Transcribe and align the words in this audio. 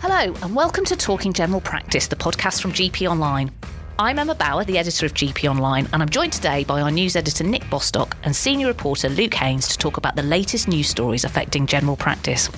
Hello, 0.00 0.32
and 0.42 0.54
welcome 0.54 0.84
to 0.84 0.94
Talking 0.94 1.32
General 1.32 1.60
Practice, 1.60 2.06
the 2.06 2.14
podcast 2.14 2.62
from 2.62 2.72
GP 2.72 3.10
Online. 3.10 3.50
I'm 3.98 4.20
Emma 4.20 4.36
Bower, 4.36 4.64
the 4.64 4.78
editor 4.78 5.06
of 5.06 5.12
GP 5.12 5.50
Online, 5.50 5.88
and 5.92 6.00
I'm 6.00 6.08
joined 6.08 6.32
today 6.32 6.62
by 6.62 6.80
our 6.80 6.90
news 6.92 7.16
editor 7.16 7.42
Nick 7.42 7.68
Bostock 7.68 8.16
and 8.22 8.34
senior 8.34 8.68
reporter 8.68 9.08
Luke 9.08 9.34
Haynes 9.34 9.66
to 9.66 9.76
talk 9.76 9.96
about 9.96 10.14
the 10.14 10.22
latest 10.22 10.68
news 10.68 10.88
stories 10.88 11.24
affecting 11.24 11.66
general 11.66 11.96
practice. 11.96 12.48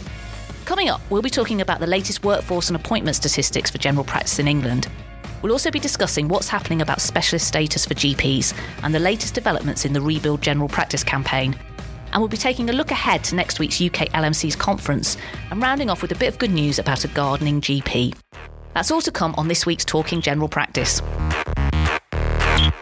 Coming 0.67 0.91
up, 0.91 1.01
we'll 1.09 1.23
be 1.23 1.31
talking 1.31 1.63
about 1.63 1.81
the 1.81 1.87
latest 1.87 2.25
workforce 2.25 2.69
and 2.69 2.77
appointment 2.77 3.17
statistics 3.17 3.71
for 3.71 3.79
general 3.79 4.05
practice 4.05 4.39
in 4.39 4.47
England. 4.47 4.89
We'll 5.41 5.53
also 5.53 5.71
be 5.71 5.81
discussing 5.81 6.29
what's 6.29 6.49
happening 6.49 6.83
about 6.83 7.01
specialist 7.01 7.49
status 7.49 7.87
for 7.87 7.95
GPs 7.95 8.53
and 8.83 8.95
the 8.95 8.99
latest 8.99 9.33
developments 9.33 9.87
in 9.87 9.95
the 9.95 10.01
Rebuild 10.03 10.43
General 10.43 10.69
Practice 10.69 11.03
campaign. 11.03 11.59
And 12.13 12.21
we'll 12.21 12.29
be 12.29 12.37
taking 12.37 12.71
a 12.71 12.73
look 12.73 12.91
ahead 12.91 13.25
to 13.25 13.35
next 13.35 13.59
week's 13.59 13.81
UK 13.81 14.09
LMC's 14.11 14.57
conference 14.57 15.17
and 15.51 15.63
rounding 15.63 15.91
off 15.91 16.03
with 16.03 16.13
a 16.13 16.17
bit 16.17 16.29
of 16.29 16.39
good 16.39 16.51
news 16.51 16.79
about 16.79 17.05
a 17.05 17.09
gardening 17.09 17.61
GP. 17.61 18.15
That's 18.75 18.91
all 18.91 19.01
to 19.03 19.11
come 19.11 19.35
on 19.37 19.49
this 19.49 19.67
week's 19.67 19.85
Talking 19.85 20.21
General 20.21 20.49
Practice. 20.49 21.03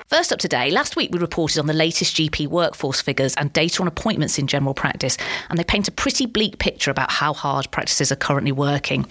First 0.09 0.33
up 0.33 0.39
today, 0.39 0.71
last 0.71 0.97
week 0.97 1.13
we 1.13 1.19
reported 1.19 1.59
on 1.59 1.67
the 1.67 1.75
latest 1.75 2.17
GP 2.17 2.47
workforce 2.49 3.01
figures 3.01 3.35
and 3.35 3.53
data 3.53 3.83
on 3.83 3.89
appointments 3.89 4.39
in 4.39 4.47
general 4.47 4.73
practice, 4.73 5.19
and 5.51 5.59
they 5.59 5.65
paint 5.65 5.87
a 5.87 5.93
pretty 5.93 6.25
bleak 6.25 6.59
picture 6.59 6.91
about 6.91 7.11
how 7.11 7.35
hard 7.35 7.71
practices 7.71 8.11
are 8.11 8.17
currently 8.17 8.53
working. 8.53 9.05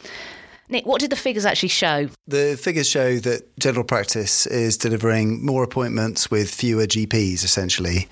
Nick, 0.70 0.86
what 0.86 1.00
did 1.00 1.12
the 1.12 1.16
figures 1.16 1.46
actually 1.46 1.70
show? 1.70 2.10
The 2.28 2.60
figures 2.60 2.90
show 2.90 3.20
that 3.20 3.58
general 3.58 3.86
practice 3.86 4.48
is 4.48 4.76
delivering 4.76 5.46
more 5.46 5.64
appointments 5.64 6.30
with 6.32 6.50
fewer 6.50 6.88
GPs, 6.88 7.44
essentially. 7.44 8.08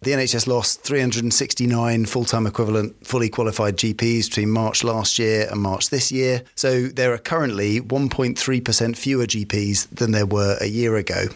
The 0.00 0.12
NHS 0.12 0.46
lost 0.46 0.82
369 0.82 2.06
full 2.06 2.24
time 2.24 2.46
equivalent 2.46 3.04
fully 3.04 3.28
qualified 3.28 3.76
GPs 3.76 4.28
between 4.28 4.50
March 4.50 4.84
last 4.84 5.18
year 5.18 5.48
and 5.50 5.60
March 5.60 5.90
this 5.90 6.12
year. 6.12 6.44
So 6.54 6.86
there 6.86 7.12
are 7.12 7.18
currently 7.18 7.80
1.3% 7.80 8.96
fewer 8.96 9.26
GPs 9.26 9.88
than 9.88 10.12
there 10.12 10.26
were 10.26 10.56
a 10.60 10.66
year 10.66 10.96
ago. 10.96 11.26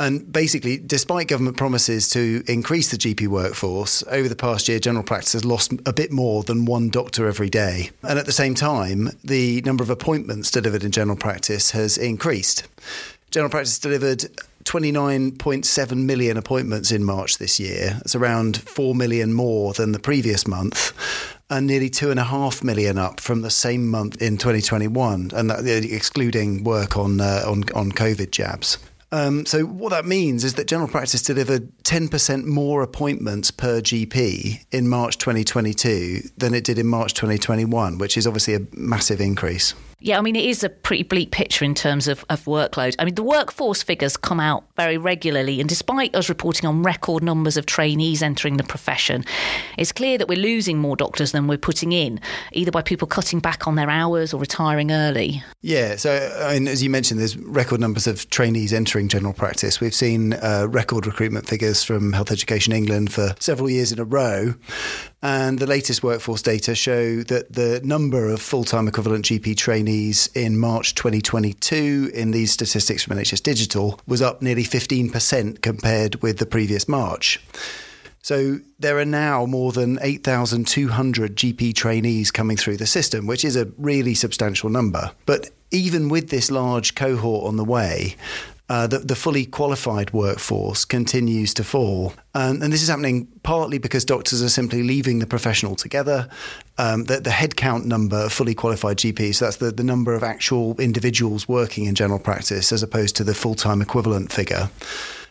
And 0.00 0.32
basically, 0.32 0.78
despite 0.78 1.28
government 1.28 1.58
promises 1.58 2.08
to 2.10 2.42
increase 2.48 2.90
the 2.90 2.96
GP 2.96 3.28
workforce, 3.28 4.02
over 4.08 4.28
the 4.28 4.34
past 4.34 4.66
year, 4.66 4.80
general 4.80 5.04
practice 5.04 5.34
has 5.34 5.44
lost 5.44 5.74
a 5.84 5.92
bit 5.92 6.10
more 6.10 6.42
than 6.42 6.64
one 6.64 6.88
doctor 6.88 7.28
every 7.28 7.50
day. 7.50 7.90
And 8.02 8.18
at 8.18 8.24
the 8.24 8.32
same 8.32 8.54
time, 8.54 9.10
the 9.22 9.60
number 9.60 9.84
of 9.84 9.90
appointments 9.90 10.50
delivered 10.50 10.84
in 10.84 10.90
general 10.90 11.18
practice 11.18 11.72
has 11.72 11.98
increased. 11.98 12.66
General 13.30 13.50
practice 13.50 13.78
delivered 13.78 14.24
29.7 14.70 15.96
million 15.96 16.36
appointments 16.36 16.92
in 16.92 17.02
March 17.02 17.38
this 17.38 17.58
year. 17.58 17.98
It's 18.02 18.14
around 18.14 18.56
4 18.56 18.94
million 18.94 19.32
more 19.32 19.72
than 19.72 19.90
the 19.90 19.98
previous 19.98 20.46
month 20.46 20.92
and 21.50 21.66
nearly 21.66 21.90
two 21.90 22.12
and 22.12 22.20
a 22.20 22.24
half 22.24 22.62
million 22.62 22.96
up 22.96 23.18
from 23.18 23.42
the 23.42 23.50
same 23.50 23.88
month 23.88 24.22
in 24.22 24.38
2021, 24.38 25.32
and 25.34 25.50
that, 25.50 25.84
excluding 25.84 26.62
work 26.62 26.96
on 26.96 27.20
uh, 27.20 27.42
on 27.44 27.64
on 27.74 27.90
COVID 27.90 28.30
jabs. 28.30 28.78
Um, 29.10 29.44
so 29.44 29.64
what 29.64 29.90
that 29.90 30.04
means 30.04 30.44
is 30.44 30.54
that 30.54 30.68
general 30.68 30.88
practice 30.88 31.20
delivered 31.20 31.72
10% 31.82 32.44
more 32.44 32.80
appointments 32.82 33.50
per 33.50 33.80
GP 33.80 34.66
in 34.70 34.88
March 34.88 35.18
2022 35.18 36.28
than 36.38 36.54
it 36.54 36.62
did 36.62 36.78
in 36.78 36.86
March 36.86 37.14
2021, 37.14 37.98
which 37.98 38.16
is 38.16 38.24
obviously 38.24 38.54
a 38.54 38.60
massive 38.72 39.20
increase. 39.20 39.74
Yeah, 40.02 40.18
I 40.18 40.22
mean, 40.22 40.34
it 40.34 40.46
is 40.46 40.64
a 40.64 40.70
pretty 40.70 41.02
bleak 41.02 41.30
picture 41.30 41.62
in 41.62 41.74
terms 41.74 42.08
of, 42.08 42.24
of 42.30 42.44
workload. 42.46 42.94
I 42.98 43.04
mean, 43.04 43.16
the 43.16 43.22
workforce 43.22 43.82
figures 43.82 44.16
come 44.16 44.40
out 44.40 44.64
very 44.74 44.96
regularly, 44.96 45.60
and 45.60 45.68
despite 45.68 46.14
us 46.14 46.30
reporting 46.30 46.66
on 46.66 46.82
record 46.82 47.22
numbers 47.22 47.58
of 47.58 47.66
trainees 47.66 48.22
entering 48.22 48.56
the 48.56 48.62
profession, 48.62 49.26
it's 49.76 49.92
clear 49.92 50.16
that 50.16 50.26
we're 50.26 50.38
losing 50.38 50.78
more 50.78 50.96
doctors 50.96 51.32
than 51.32 51.46
we're 51.46 51.58
putting 51.58 51.92
in, 51.92 52.18
either 52.52 52.70
by 52.70 52.80
people 52.80 53.06
cutting 53.06 53.40
back 53.40 53.66
on 53.66 53.74
their 53.74 53.90
hours 53.90 54.32
or 54.32 54.40
retiring 54.40 54.90
early. 54.90 55.42
Yeah, 55.60 55.96
so 55.96 56.16
I 56.44 56.54
mean, 56.54 56.66
as 56.66 56.82
you 56.82 56.88
mentioned, 56.88 57.20
there's 57.20 57.36
record 57.36 57.80
numbers 57.80 58.06
of 58.06 58.30
trainees 58.30 58.72
entering 58.72 59.08
general 59.08 59.34
practice. 59.34 59.82
We've 59.82 59.94
seen 59.94 60.32
uh, 60.32 60.66
record 60.70 61.06
recruitment 61.06 61.46
figures 61.46 61.84
from 61.84 62.14
Health 62.14 62.30
Education 62.30 62.72
England 62.72 63.12
for 63.12 63.34
several 63.38 63.68
years 63.68 63.92
in 63.92 63.98
a 63.98 64.04
row. 64.04 64.54
And 65.22 65.58
the 65.58 65.66
latest 65.66 66.02
workforce 66.02 66.40
data 66.40 66.74
show 66.74 67.22
that 67.24 67.52
the 67.52 67.80
number 67.84 68.30
of 68.30 68.40
full 68.40 68.64
time 68.64 68.88
equivalent 68.88 69.26
GP 69.26 69.56
trainees 69.56 70.30
in 70.34 70.58
March 70.58 70.94
2022 70.94 72.10
in 72.14 72.30
these 72.30 72.52
statistics 72.52 73.02
from 73.02 73.18
NHS 73.18 73.42
Digital 73.42 74.00
was 74.06 74.22
up 74.22 74.40
nearly 74.40 74.64
15% 74.64 75.60
compared 75.60 76.22
with 76.22 76.38
the 76.38 76.46
previous 76.46 76.88
March. 76.88 77.38
So 78.22 78.60
there 78.78 78.98
are 78.98 79.04
now 79.04 79.46
more 79.46 79.72
than 79.72 79.98
8,200 80.02 81.36
GP 81.36 81.74
trainees 81.74 82.30
coming 82.30 82.56
through 82.56 82.76
the 82.76 82.86
system, 82.86 83.26
which 83.26 83.44
is 83.44 83.56
a 83.56 83.70
really 83.78 84.14
substantial 84.14 84.68
number. 84.68 85.12
But 85.26 85.50
even 85.70 86.08
with 86.08 86.30
this 86.30 86.50
large 86.50 86.94
cohort 86.94 87.46
on 87.46 87.56
the 87.56 87.64
way, 87.64 88.16
uh, 88.70 88.86
the, 88.86 89.00
the, 89.00 89.16
fully 89.16 89.44
qualified 89.44 90.12
workforce 90.12 90.84
continues 90.84 91.52
to 91.52 91.64
fall. 91.64 92.12
Um, 92.36 92.62
and 92.62 92.72
this 92.72 92.82
is 92.82 92.88
happening 92.88 93.26
partly 93.42 93.78
because 93.78 94.04
doctors 94.04 94.44
are 94.44 94.48
simply 94.48 94.84
leaving 94.84 95.18
the 95.18 95.26
profession 95.26 95.68
altogether. 95.68 96.28
Um, 96.78 97.02
the, 97.06 97.18
the 97.18 97.30
headcount 97.30 97.84
number 97.84 98.16
of 98.16 98.32
fully 98.32 98.54
qualified 98.54 98.98
GPs, 98.98 99.34
so 99.34 99.46
that's 99.46 99.56
the, 99.56 99.72
the 99.72 99.82
number 99.82 100.14
of 100.14 100.22
actual 100.22 100.80
individuals 100.80 101.48
working 101.48 101.86
in 101.86 101.96
general 101.96 102.20
practice 102.20 102.70
as 102.70 102.84
opposed 102.84 103.16
to 103.16 103.24
the 103.24 103.34
full 103.34 103.56
time 103.56 103.82
equivalent 103.82 104.30
figure 104.30 104.70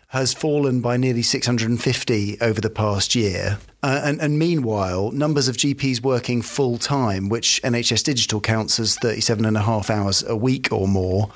has 0.09 0.33
fallen 0.33 0.81
by 0.81 0.97
nearly 0.97 1.21
650 1.21 2.41
over 2.41 2.59
the 2.59 2.69
past 2.69 3.15
year. 3.15 3.59
Uh, 3.83 4.01
and, 4.03 4.19
and, 4.19 4.39
meanwhile, 4.39 5.11
numbers 5.11 5.47
of 5.47 5.55
GPs 5.55 6.01
working 6.01 6.41
full 6.41 6.79
time, 6.79 7.29
which 7.29 7.61
NHS 7.63 8.03
Digital 8.03 8.41
counts 8.41 8.79
as 8.79 8.97
37 8.97 9.45
and 9.45 9.55
a 9.55 9.61
half 9.61 9.91
hours 9.91 10.23
a 10.23 10.35
week 10.35 10.73
or 10.73 10.87
more, 10.87 11.29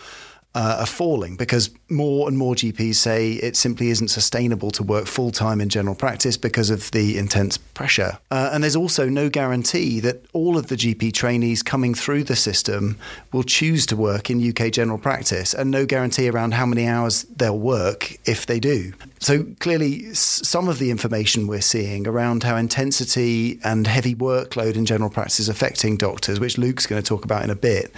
uh, 0.55 0.77
are 0.81 0.85
falling 0.85 1.35
because 1.35 1.71
more 1.89 2.27
and 2.27 2.37
more 2.37 2.53
GPs 2.53 2.95
say 2.95 3.33
it 3.33 3.55
simply 3.55 3.89
isn't 3.89 4.09
sustainable 4.09 4.69
to 4.71 4.83
work 4.83 5.07
full 5.07 5.31
time 5.31 5.59
in 5.59 5.69
general 5.69 5.95
practice 5.95 6.37
because 6.37 6.69
of 6.69 6.91
the 6.91 7.17
intense 7.17 7.57
pressure. 7.57 8.19
Uh, 8.29 8.51
and 8.53 8.63
there's 8.63 8.75
also 8.75 9.09
no 9.09 9.29
guarantee 9.29 9.99
that 9.99 10.23
all 10.33 10.57
of 10.57 10.67
the 10.67 10.75
GP 10.75 11.13
trainees 11.13 11.63
coming 11.63 11.95
through 11.95 12.23
the 12.23 12.35
system 12.35 12.97
will 13.31 13.43
choose 13.43 13.85
to 13.87 13.95
work 13.95 14.29
in 14.29 14.47
UK 14.47 14.71
general 14.71 14.97
practice, 14.99 15.53
and 15.53 15.71
no 15.71 15.85
guarantee 15.85 16.29
around 16.29 16.53
how 16.53 16.65
many 16.65 16.87
hours 16.87 17.23
they'll 17.35 17.57
work 17.57 18.15
if 18.25 18.45
they 18.45 18.59
do. 18.59 18.93
So 19.19 19.45
clearly, 19.59 20.13
some 20.13 20.67
of 20.67 20.79
the 20.79 20.91
information 20.91 21.47
we're 21.47 21.61
seeing 21.61 22.07
around 22.07 22.43
how 22.43 22.57
intensity 22.57 23.59
and 23.63 23.87
heavy 23.87 24.13
workload 24.13 24.75
in 24.75 24.85
general 24.85 25.09
practice 25.09 25.39
is 25.39 25.49
affecting 25.49 25.97
doctors, 25.97 26.39
which 26.39 26.57
Luke's 26.57 26.85
going 26.85 27.01
to 27.01 27.07
talk 27.07 27.23
about 27.23 27.43
in 27.43 27.49
a 27.49 27.55
bit 27.55 27.91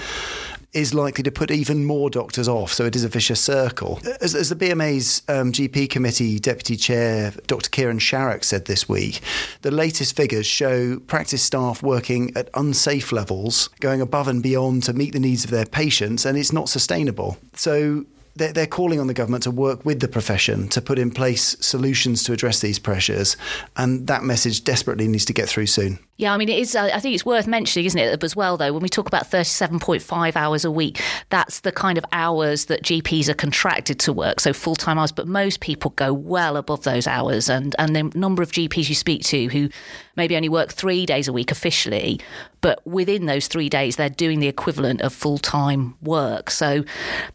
is 0.75 0.93
likely 0.93 1.23
to 1.23 1.31
put 1.31 1.49
even 1.49 1.85
more 1.85 2.09
doctors 2.09 2.47
off. 2.47 2.73
So 2.73 2.85
it 2.85 2.95
is 2.95 3.03
a 3.03 3.07
vicious 3.07 3.41
circle. 3.41 3.99
As, 4.21 4.35
as 4.35 4.49
the 4.49 4.55
BMA's 4.55 5.23
um, 5.29 5.51
GP 5.51 5.89
committee 5.89 6.37
deputy 6.37 6.75
chair, 6.75 7.31
Dr. 7.47 7.69
Kieran 7.69 7.99
Sharrock, 7.99 8.43
said 8.43 8.65
this 8.65 8.87
week, 8.89 9.21
the 9.61 9.71
latest 9.71 10.15
figures 10.15 10.45
show 10.45 10.99
practice 10.99 11.41
staff 11.41 11.81
working 11.81 12.35
at 12.35 12.49
unsafe 12.53 13.13
levels, 13.13 13.69
going 13.79 14.01
above 14.01 14.27
and 14.27 14.43
beyond 14.43 14.83
to 14.83 14.93
meet 14.93 15.13
the 15.13 15.19
needs 15.19 15.45
of 15.45 15.49
their 15.49 15.65
patients, 15.65 16.25
and 16.25 16.37
it's 16.37 16.51
not 16.51 16.67
sustainable. 16.67 17.37
So 17.53 18.05
they're, 18.35 18.51
they're 18.51 18.67
calling 18.67 18.99
on 18.99 19.07
the 19.07 19.13
government 19.13 19.43
to 19.43 19.51
work 19.51 19.85
with 19.85 20.01
the 20.01 20.09
profession 20.09 20.67
to 20.69 20.81
put 20.81 20.99
in 20.99 21.09
place 21.09 21.55
solutions 21.61 22.23
to 22.23 22.33
address 22.33 22.59
these 22.59 22.79
pressures. 22.79 23.37
And 23.77 24.07
that 24.07 24.23
message 24.23 24.63
desperately 24.63 25.07
needs 25.07 25.25
to 25.25 25.33
get 25.33 25.47
through 25.47 25.67
soon. 25.67 25.99
Yeah, 26.17 26.33
I 26.33 26.37
mean, 26.37 26.47
it 26.47 26.57
is. 26.57 26.75
Uh, 26.77 26.89
I 26.93 27.01
think 27.01 27.13
it's 27.13 27.25
worth 27.25 27.45
mentioning, 27.45 27.85
isn't 27.87 27.99
it, 27.99 28.23
as 28.23 28.35
well, 28.37 28.55
though, 28.55 28.71
when 28.71 28.81
we 28.81 28.87
talk 28.87 29.05
about 29.05 29.29
37.5 29.29 30.35
hours 30.37 30.63
a 30.63 30.71
week, 30.71 31.01
that's 31.29 31.59
the 31.59 31.73
kind 31.73 31.97
of 31.97 32.05
hours 32.13 32.65
that 32.65 32.83
GPs 32.83 33.27
are 33.27 33.33
contracted 33.33 33.99
to 33.99 34.13
work, 34.13 34.39
so 34.39 34.53
full 34.53 34.75
time 34.75 34.97
hours. 34.97 35.11
But 35.11 35.27
most 35.27 35.59
people 35.59 35.91
go 35.91 36.13
well 36.13 36.55
above 36.55 36.83
those 36.83 37.05
hours. 37.05 37.49
And, 37.49 37.75
and 37.77 37.93
the 37.93 38.03
number 38.17 38.41
of 38.41 38.53
GPs 38.53 38.87
you 38.87 38.95
speak 38.95 39.23
to 39.25 39.47
who 39.47 39.67
maybe 40.15 40.37
only 40.37 40.47
work 40.47 40.71
three 40.71 41.05
days 41.05 41.27
a 41.27 41.33
week 41.33 41.51
officially, 41.51 42.21
but 42.61 42.85
within 42.87 43.25
those 43.25 43.47
three 43.47 43.67
days, 43.67 43.97
they're 43.97 44.09
doing 44.09 44.39
the 44.39 44.47
equivalent 44.47 45.01
of 45.01 45.11
full 45.11 45.37
time 45.37 45.95
work. 46.01 46.49
So, 46.49 46.85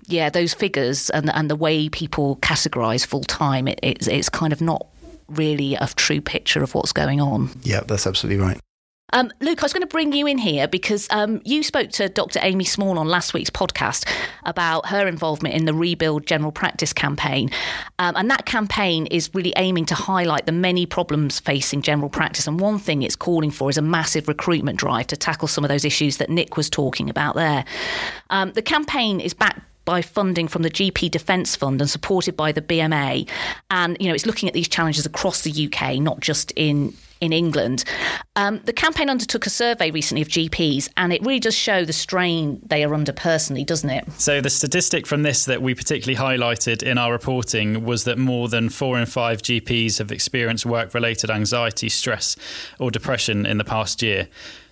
yeah, 0.06 0.30
those 0.30 0.54
figures 0.54 1.10
and, 1.10 1.28
and 1.34 1.50
the 1.50 1.56
way 1.56 1.90
people 1.90 2.36
categorise 2.36 3.04
full 3.04 3.24
time, 3.24 3.68
it, 3.68 3.78
it's, 3.82 4.06
it's 4.06 4.30
kind 4.30 4.54
of 4.54 4.62
not 4.62 4.86
really 5.28 5.74
a 5.74 5.86
true 5.96 6.22
picture 6.22 6.62
of 6.62 6.74
what's 6.74 6.92
going 6.92 7.20
on. 7.20 7.50
Yeah, 7.62 7.80
that's 7.86 8.06
absolutely 8.06 8.42
right. 8.42 8.58
Um, 9.12 9.32
Luke, 9.40 9.62
I 9.62 9.64
was 9.64 9.72
going 9.72 9.82
to 9.82 9.86
bring 9.86 10.12
you 10.12 10.26
in 10.26 10.38
here 10.38 10.68
because 10.68 11.08
um, 11.10 11.40
you 11.44 11.62
spoke 11.62 11.90
to 11.90 12.08
Dr. 12.08 12.38
Amy 12.42 12.64
Small 12.64 12.98
on 12.98 13.08
last 13.08 13.34
week's 13.34 13.50
podcast 13.50 14.08
about 14.44 14.86
her 14.86 15.06
involvement 15.06 15.54
in 15.54 15.64
the 15.64 15.74
Rebuild 15.74 16.26
General 16.26 16.52
Practice 16.52 16.92
campaign. 16.92 17.50
Um, 17.98 18.14
and 18.16 18.30
that 18.30 18.46
campaign 18.46 19.06
is 19.06 19.30
really 19.34 19.52
aiming 19.56 19.86
to 19.86 19.94
highlight 19.94 20.46
the 20.46 20.52
many 20.52 20.86
problems 20.86 21.40
facing 21.40 21.82
general 21.82 22.08
practice. 22.08 22.46
And 22.46 22.60
one 22.60 22.78
thing 22.78 23.02
it's 23.02 23.16
calling 23.16 23.50
for 23.50 23.70
is 23.70 23.78
a 23.78 23.82
massive 23.82 24.28
recruitment 24.28 24.78
drive 24.78 25.08
to 25.08 25.16
tackle 25.16 25.48
some 25.48 25.64
of 25.64 25.68
those 25.68 25.84
issues 25.84 26.18
that 26.18 26.30
Nick 26.30 26.56
was 26.56 26.70
talking 26.70 27.10
about 27.10 27.34
there. 27.34 27.64
Um, 28.30 28.52
the 28.52 28.62
campaign 28.62 29.20
is 29.20 29.34
backed 29.34 29.60
by 29.84 30.02
funding 30.02 30.46
from 30.46 30.62
the 30.62 30.70
GP 30.70 31.10
Defence 31.10 31.56
Fund 31.56 31.80
and 31.80 31.90
supported 31.90 32.36
by 32.36 32.52
the 32.52 32.62
BMA. 32.62 33.28
And, 33.70 33.96
you 33.98 34.08
know, 34.08 34.14
it's 34.14 34.26
looking 34.26 34.48
at 34.48 34.54
these 34.54 34.68
challenges 34.68 35.04
across 35.04 35.42
the 35.42 35.66
UK, 35.66 35.96
not 35.96 36.20
just 36.20 36.52
in 36.54 36.94
in 37.20 37.32
England. 37.32 37.84
Um, 38.36 38.60
the 38.64 38.72
campaign 38.72 39.10
undertook 39.10 39.46
a 39.46 39.50
survey 39.50 39.90
recently 39.90 40.22
of 40.22 40.28
GPs, 40.28 40.88
and 40.96 41.12
it 41.12 41.20
really 41.22 41.40
does 41.40 41.54
show 41.54 41.84
the 41.84 41.92
strain 41.92 42.60
they 42.66 42.84
are 42.84 42.94
under 42.94 43.12
personally, 43.12 43.64
doesn't 43.64 43.90
it? 43.90 44.10
So, 44.12 44.40
the 44.40 44.50
statistic 44.50 45.06
from 45.06 45.22
this 45.22 45.44
that 45.44 45.62
we 45.62 45.74
particularly 45.74 46.16
highlighted 46.16 46.82
in 46.82 46.98
our 46.98 47.12
reporting 47.12 47.84
was 47.84 48.04
that 48.04 48.18
more 48.18 48.48
than 48.48 48.68
four 48.68 48.98
in 48.98 49.06
five 49.06 49.42
GPs 49.42 49.98
have 49.98 50.10
experienced 50.10 50.66
work 50.66 50.94
related 50.94 51.30
anxiety, 51.30 51.88
stress, 51.88 52.36
or 52.78 52.90
depression 52.90 53.46
in 53.46 53.58
the 53.58 53.64
past 53.64 54.02
year. 54.02 54.28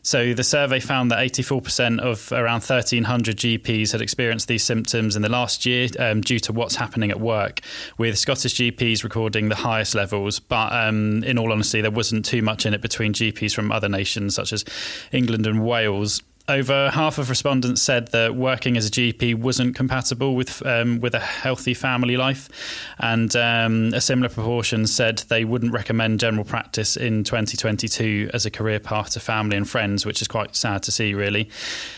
So 0.08 0.32
the 0.32 0.42
survey 0.42 0.80
found 0.80 1.10
that 1.10 1.18
84% 1.18 2.00
of 2.00 2.32
around 2.32 2.62
1,300 2.62 3.36
GPs 3.36 3.92
had 3.92 4.00
experienced 4.00 4.48
these 4.48 4.64
symptoms 4.64 5.16
in 5.16 5.20
the 5.20 5.28
last 5.28 5.66
year 5.66 5.86
um, 5.98 6.22
due 6.22 6.38
to 6.38 6.52
what's 6.54 6.76
happening 6.76 7.10
at 7.10 7.20
work, 7.20 7.60
with 7.98 8.16
Scottish 8.16 8.54
GPs 8.54 9.04
recording 9.04 9.50
the 9.50 9.54
highest 9.54 9.94
levels. 9.94 10.40
But 10.40 10.72
um, 10.72 11.22
in 11.24 11.38
all 11.38 11.52
honesty, 11.52 11.82
there 11.82 11.90
wasn't 11.90 12.24
too 12.24 12.40
much 12.40 12.64
in 12.64 12.72
it 12.72 12.80
between 12.80 13.12
GPs 13.12 13.54
from 13.54 13.70
other 13.70 13.90
nations 13.90 14.34
such 14.34 14.54
as 14.54 14.64
England 15.12 15.46
and 15.46 15.62
Wales 15.62 16.22
over 16.48 16.90
half 16.90 17.18
of 17.18 17.28
respondents 17.28 17.82
said 17.82 18.08
that 18.08 18.34
working 18.34 18.76
as 18.76 18.86
a 18.86 18.90
GP 18.90 19.34
wasn't 19.34 19.76
compatible 19.76 20.34
with 20.34 20.64
um, 20.64 20.98
with 21.00 21.14
a 21.14 21.20
healthy 21.20 21.74
family 21.74 22.16
life, 22.16 22.48
and 22.98 23.36
um, 23.36 23.92
a 23.92 24.00
similar 24.00 24.30
proportion 24.30 24.86
said 24.86 25.18
they 25.28 25.44
wouldn't 25.44 25.72
recommend 25.72 26.20
general 26.20 26.44
practice 26.44 26.96
in 26.96 27.22
2022 27.22 28.30
as 28.32 28.46
a 28.46 28.50
career 28.50 28.80
path 28.80 29.10
to 29.10 29.20
family 29.20 29.56
and 29.56 29.68
friends, 29.68 30.06
which 30.06 30.22
is 30.22 30.28
quite 30.28 30.56
sad 30.56 30.82
to 30.84 30.90
see, 30.90 31.12
really. 31.12 31.50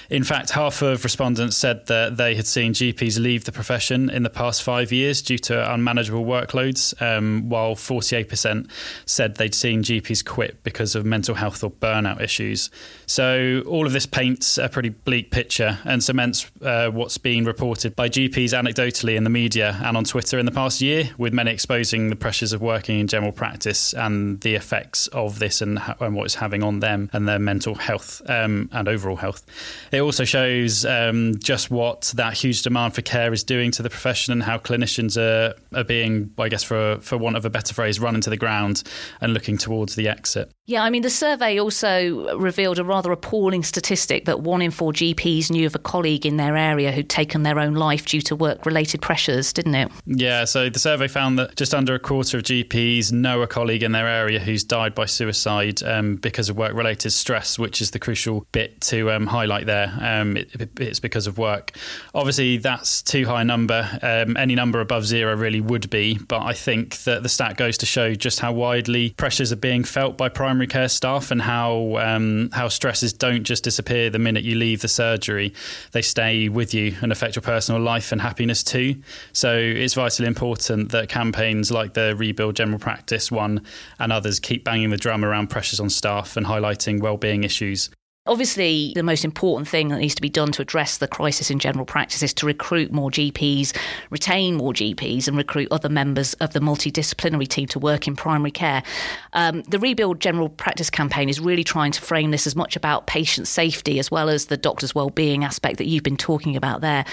In 0.09 0.25
fact, 0.25 0.51
half 0.51 0.83
of 0.83 1.05
respondents 1.05 1.57
said 1.57 1.87
that 1.87 2.17
they 2.17 2.35
had 2.35 2.47
seen 2.47 2.73
GPs 2.73 3.21
leave 3.21 3.45
the 3.45 3.53
profession 3.53 4.11
in 4.11 4.25
the 4.25 4.31
past 4.31 4.65
five 4.65 4.91
years 4.91 5.23
due 5.23 5.39
to 5.39 5.73
unmanageable 5.73 6.25
workloads, 6.25 7.01
um, 7.01 7.49
while 7.49 7.77
48% 7.77 8.69
said 9.07 9.37
they'd 9.37 9.55
seen 9.55 9.85
GPs 9.85 10.25
quit 10.25 10.63
because 10.65 10.97
of 10.97 11.05
mental 11.05 11.37
health 11.37 11.63
or 11.63 11.71
burnout 11.71 12.21
issues. 12.21 12.71
So 13.07 13.63
all 13.67 13.87
of 13.87 13.93
this 13.93 14.07
paints 14.07 14.40
a 14.59 14.69
pretty 14.69 14.91
bleak 14.91 15.31
picture 15.31 15.79
and 15.85 16.03
cements 16.03 16.51
uh, 16.63 16.91
what's 16.91 17.19
been 17.19 17.45
reported 17.45 17.95
by 17.97 18.09
GPs 18.09 18.51
anecdotally 18.51 19.17
in 19.17 19.25
the 19.25 19.31
media 19.31 19.79
and 19.83 19.97
on 19.97 20.05
Twitter 20.05 20.39
in 20.39 20.47
the 20.47 20.53
past 20.53 20.81
year, 20.81 21.11
with 21.19 21.33
many 21.33 21.51
exposing 21.51 22.11
the 22.11 22.17
pressures 22.17 22.53
of 22.53 22.61
working 22.61 23.01
in 23.01 23.07
general 23.07 23.33
practice 23.33 23.93
and 23.93 24.41
the 24.41 24.55
effects 24.55 25.07
of 25.09 25.39
this 25.39 25.61
and, 25.61 25.81
and 26.01 26.15
what 26.15 26.25
it's 26.25 26.37
having 26.37 26.63
on 26.63 26.81
them 26.81 27.11
and 27.13 27.29
their 27.29 27.39
mental 27.39 27.75
health 27.75 28.23
um, 28.29 28.69
and 28.73 28.89
overall 28.89 29.17
health. 29.17 29.45
It 29.93 30.01
also 30.01 30.25
shows 30.25 30.85
um, 30.85 31.39
just 31.39 31.71
what 31.71 32.13
that 32.17 32.35
huge 32.35 32.63
demand 32.63 32.95
for 32.95 33.03
care 33.03 33.33
is 33.33 33.45
doing 33.45 33.71
to 33.73 33.83
the 33.83 33.91
profession 33.91 34.33
and 34.33 34.43
how 34.43 34.59
clinicians 34.59 35.17
are, 35.17 35.55
are 35.77 35.85
being, 35.85 36.33
I 36.39 36.49
guess, 36.49 36.63
for, 36.63 36.99
for 37.01 37.17
want 37.19 37.37
of 37.37 37.45
a 37.45 37.51
better 37.51 37.75
phrase, 37.75 38.01
running 38.01 38.21
to 38.23 38.31
the 38.31 38.37
ground 38.37 38.83
and 39.21 39.35
looking 39.35 39.59
towards 39.59 39.95
the 39.95 40.09
exit. 40.09 40.51
Yeah, 40.71 40.85
I 40.85 40.91
mean, 40.91 41.03
the 41.03 41.11
survey 41.11 41.59
also 41.59 42.39
revealed 42.39 42.79
a 42.79 42.85
rather 42.85 43.11
appalling 43.11 43.65
statistic 43.65 44.27
that 44.27 44.43
one 44.43 44.63
in 44.63 44.71
four 44.71 44.93
GPs 44.93 45.51
knew 45.51 45.67
of 45.67 45.75
a 45.75 45.81
colleague 45.81 46.25
in 46.25 46.37
their 46.37 46.57
area 46.57 46.93
who'd 46.93 47.09
taken 47.09 47.43
their 47.43 47.59
own 47.59 47.75
life 47.75 48.07
due 48.07 48.21
to 48.21 48.37
work 48.37 48.65
related 48.65 49.03
pressures, 49.03 49.53
didn't 49.53 49.75
it? 49.75 49.91
Yeah, 50.07 50.45
so 50.45 50.71
the 50.71 50.79
survey 50.79 51.09
found 51.09 51.41
that 51.41 51.57
just 51.57 51.75
under 51.75 51.93
a 51.97 51.99
quarter 51.99 52.39
of 52.39 52.45
GPs 52.45 53.11
know 53.11 53.43
a 53.43 53.49
colleague 53.49 53.83
in 53.83 53.91
their 53.91 54.07
area 54.07 54.39
who's 54.39 54.63
died 54.63 54.95
by 54.95 55.07
suicide 55.07 55.83
um, 55.83 56.15
because 56.15 56.49
of 56.49 56.57
work 56.57 56.75
related 56.75 57.11
stress, 57.11 57.59
which 57.59 57.83
is 57.83 57.91
the 57.91 57.99
crucial 57.99 58.47
bit 58.53 58.81
to 58.83 59.11
um, 59.11 59.27
highlight 59.27 59.67
there. 59.67 59.93
Um, 60.01 60.37
it, 60.37 60.71
it's 60.79 61.01
because 61.01 61.27
of 61.27 61.37
work. 61.37 61.73
Obviously, 62.15 62.59
that's 62.59 63.03
too 63.03 63.27
high 63.27 63.41
a 63.41 63.45
number. 63.45 63.89
Um, 64.03 64.37
any 64.37 64.55
number 64.55 64.81
above 64.81 65.05
zero 65.05 65.35
really 65.35 65.61
would 65.61 65.91
be, 65.91 66.17
but 66.29 66.43
I 66.43 66.53
think 66.53 66.99
that 66.99 67.25
the 67.25 67.29
stat 67.29 67.57
goes 67.57 67.77
to 67.79 67.87
show 67.87 68.15
just 68.15 68.39
how 68.39 68.53
widely 68.53 69.11
pressures 69.11 69.51
are 69.51 69.57
being 69.57 69.83
felt 69.83 70.17
by 70.17 70.29
primary 70.29 70.60
primary 70.61 70.67
care 70.67 70.89
staff 70.89 71.31
and 71.31 71.41
how 71.41 71.97
um, 71.97 72.51
how 72.53 72.69
stresses 72.69 73.15
don't 73.15 73.45
just 73.45 73.65
disappear 73.65 74.11
the 74.11 74.19
minute 74.19 74.45
you 74.45 74.55
leave 74.55 74.83
the 74.83 74.89
surgery; 74.89 75.55
they 75.93 76.03
stay 76.03 76.51
with 76.51 76.75
you 76.75 76.95
and 77.01 77.11
affect 77.11 77.35
your 77.35 77.43
personal 77.43 77.81
life 77.81 78.13
and 78.13 78.21
happiness 78.21 78.63
too. 78.63 78.97
So 79.33 79.57
it's 79.57 79.95
vitally 79.95 80.29
important 80.29 80.91
that 80.91 81.09
campaigns 81.09 81.71
like 81.71 81.95
the 81.95 82.15
Rebuild 82.15 82.57
General 82.57 82.79
Practice 82.79 83.33
one 83.33 83.63
and 83.99 84.13
others 84.13 84.39
keep 84.39 84.63
banging 84.65 84.91
the 84.91 84.99
drum 84.99 85.25
around 85.25 85.49
pressures 85.49 85.81
on 85.81 85.89
staff 85.89 86.37
and 86.37 86.47
highlighting 86.47 87.01
well-being 87.01 87.43
issues. 87.43 87.89
Obviously, 88.27 88.93
the 88.95 89.03
most 89.03 89.25
important 89.25 89.67
thing 89.67 89.89
that 89.89 89.99
needs 89.99 90.15
to 90.15 90.21
be 90.21 90.29
done 90.29 90.53
to 90.53 90.61
address 90.61 90.99
the 90.99 91.09
crisis 91.09 91.51
in 91.51 91.59
general 91.59 91.87
practice 91.87 92.23
is 92.23 92.35
to 92.35 92.45
recruit 92.45 92.93
more 92.93 93.11
GPs, 93.11 93.75
retain 94.11 94.57
more 94.57 94.75
GPs, 94.75 95.27
and 95.27 95.39
recruit 95.39 95.69
other 95.71 95.89
members 95.89 96.35
of 96.35 96.53
the 96.53 96.61
multidisciplinary 96.61 97.49
team 97.49 97.67
to 97.69 97.79
work 97.79 98.07
in 98.07 98.17
primary 98.17 98.51
care. 98.51 98.83
Um, 99.33 99.63
the 99.63 99.79
Rebuild 99.79 100.21
General 100.21 100.51
Practice 100.51 100.91
campaign 100.91 101.31
is 101.31 101.41
really 101.41 101.65
trying 101.65 101.93
to 101.93 102.03
frame 102.03 102.31
this 102.31 102.47
as 102.47 102.55
much 102.55 102.77
about 102.77 103.07
patient 103.07 103.49
safety 103.49 103.99
as 103.99 104.11
well 104.11 104.29
as 104.29 104.47
the 104.47 104.59
doctor's 104.59 104.95
well-being 104.95 105.43
aspect 105.43 105.79
that 105.79 105.87
you've 105.87 106.05
been 106.05 106.19
talking 106.19 106.57
about 106.57 106.83
there. 106.83 107.07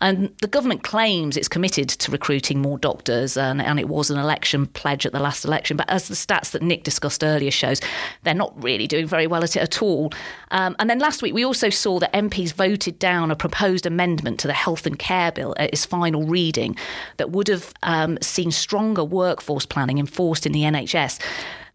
And 0.00 0.34
the 0.40 0.48
government 0.48 0.82
claims 0.82 1.36
it's 1.36 1.48
committed 1.48 1.88
to 1.88 2.10
recruiting 2.10 2.60
more 2.60 2.78
doctors, 2.78 3.36
and, 3.36 3.60
and, 3.60 3.78
it 3.78 3.88
was 3.88 4.10
an 4.10 4.18
election 4.18 4.66
pledge 4.66 5.04
at 5.04 5.12
the 5.12 5.20
last 5.20 5.44
election. 5.44 5.76
But 5.76 5.90
as 5.90 6.08
the 6.08 6.14
stats 6.14 6.50
that 6.52 6.62
Nick 6.62 6.84
discussed 6.84 7.22
earlier 7.22 7.50
shows, 7.50 7.80
they're 8.22 8.34
not 8.34 8.52
really 8.62 8.86
doing 8.86 9.06
very 9.06 9.26
well 9.26 9.44
at 9.44 9.56
it 9.56 9.60
at 9.60 9.82
all. 9.82 10.12
Um, 10.50 10.74
and 10.78 10.88
then 10.88 10.98
last 10.98 11.22
week, 11.22 11.34
we 11.34 11.44
also 11.44 11.70
saw 11.70 11.98
that 11.98 12.12
MPs 12.12 12.52
voted 12.52 12.98
down 12.98 13.30
a 13.30 13.36
proposed 13.36 13.86
amendment 13.86 14.40
to 14.40 14.46
the 14.46 14.54
Health 14.54 14.86
and 14.86 14.98
Care 14.98 15.32
Bill 15.32 15.54
at 15.58 15.70
its 15.70 15.84
final 15.84 16.24
reading 16.24 16.76
that 17.18 17.30
would 17.30 17.48
have 17.48 17.72
um, 17.82 18.18
seen 18.22 18.50
stronger 18.50 19.04
workforce 19.04 19.66
planning 19.66 19.98
enforced 19.98 20.46
in 20.46 20.52
the 20.52 20.62
NHS. 20.62 21.20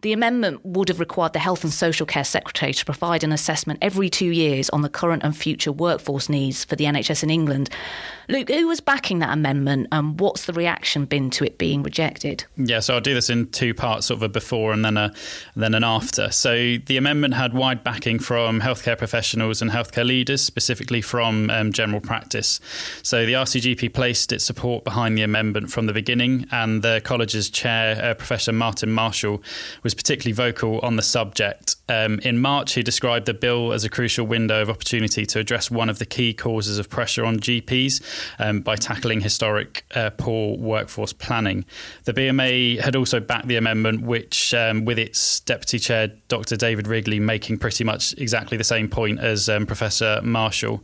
The 0.06 0.14
amendment 0.14 0.64
would 0.64 0.90
have 0.90 1.00
required 1.00 1.34
the 1.34 1.40
Health 1.40 1.64
and 1.64 1.74
Social 1.74 2.06
Care 2.06 2.24
Secretary 2.24 2.72
to 2.76 2.86
provide 2.86 3.24
an 3.24 3.32
assessment 3.32 3.80
every 3.82 4.08
two 4.08 4.30
years 4.30 4.70
on 4.70 4.84
the 4.84 4.88
current 4.88 5.24
and 5.24 5.36
future 5.36 5.72
workforce 5.72 6.30
needs 6.30 6.64
for 6.64 6.76
the 6.76 6.84
NHS 6.84 7.24
in 7.24 7.32
England. 7.32 7.72
Luke, 8.30 8.50
who 8.50 8.68
was 8.68 8.80
backing 8.80 9.18
that 9.20 9.34
amendment 9.34 9.88
and 9.92 10.20
what's 10.20 10.46
the 10.46 10.54
reaction 10.54 11.06
been 11.06 11.32
to 11.32 11.44
it 11.44 11.58
being 11.58 11.82
rejected? 11.82 12.46
Yeah, 12.56 12.82
so 12.82 12.94
I'll 12.94 13.02
do 13.02 13.16
this 13.16 13.32
in 13.32 13.48
two 13.48 13.74
parts, 13.74 14.06
sort 14.06 14.20
of 14.20 14.24
a 14.24 14.30
before 14.30 14.74
and 14.74 14.86
then 14.86 14.96
a 14.96 15.12
then 15.56 15.74
an 15.74 15.84
after. 15.84 16.32
So 16.32 16.78
the 16.86 16.98
amendment 16.98 17.34
had 17.34 17.56
wide 17.56 17.84
backing 17.84 18.20
from 18.20 18.62
healthcare 18.62 18.98
professionals 18.98 19.60
and 19.60 19.72
healthcare 19.72 20.06
leaders, 20.06 20.42
specifically 20.42 21.02
from 21.02 21.50
um, 21.50 21.74
general 21.74 22.00
practice. 22.00 22.60
So 23.02 23.26
the 23.26 23.34
RCGP 23.34 23.92
placed 23.94 24.32
its 24.32 24.46
support 24.46 24.84
behind 24.84 25.18
the 25.18 25.24
amendment 25.24 25.72
from 25.72 25.88
the 25.88 25.94
beginning, 25.94 26.46
and 26.52 26.84
the 26.84 27.02
college's 27.04 27.50
chair, 27.50 28.00
uh, 28.04 28.14
Professor 28.14 28.52
Martin 28.52 28.92
Marshall, 28.92 29.42
was 29.82 29.95
particularly 29.96 30.34
vocal 30.34 30.80
on 30.80 30.96
the 30.96 31.02
subject. 31.02 31.76
Um, 31.88 32.20
in 32.20 32.40
March, 32.40 32.74
he 32.74 32.84
described 32.84 33.26
the 33.26 33.34
bill 33.34 33.72
as 33.72 33.84
a 33.84 33.90
crucial 33.90 34.26
window 34.26 34.62
of 34.62 34.70
opportunity 34.70 35.26
to 35.28 35.40
address 35.40 35.70
one 35.70 35.90
of 35.90 36.00
the 36.00 36.06
key 36.06 36.34
causes 36.34 36.80
of 36.80 36.90
pressure 36.90 37.26
on 37.26 37.40
GPs 37.40 38.02
um, 38.40 38.62
by 38.62 38.76
tackling 38.76 39.22
historic 39.22 39.86
uh, 39.94 40.10
poor 40.12 40.58
workforce 40.58 41.14
planning. 41.14 41.66
The 42.06 42.14
BMA 42.14 42.80
had 42.80 42.96
also 42.96 43.20
backed 43.20 43.48
the 43.48 43.58
amendment, 43.58 44.02
which, 44.02 44.54
um, 44.54 44.86
with 44.86 44.98
its 44.98 45.40
deputy 45.42 45.80
chair, 45.80 46.08
Dr. 46.28 46.56
David 46.56 46.88
Wrigley, 46.88 47.20
making 47.20 47.60
pretty 47.60 47.84
much 47.84 48.14
exactly 48.18 48.58
the 48.58 48.64
same 48.64 48.90
point 48.90 49.20
as 49.20 49.48
um, 49.48 49.66
Professor 49.66 50.22
Marshall. 50.24 50.84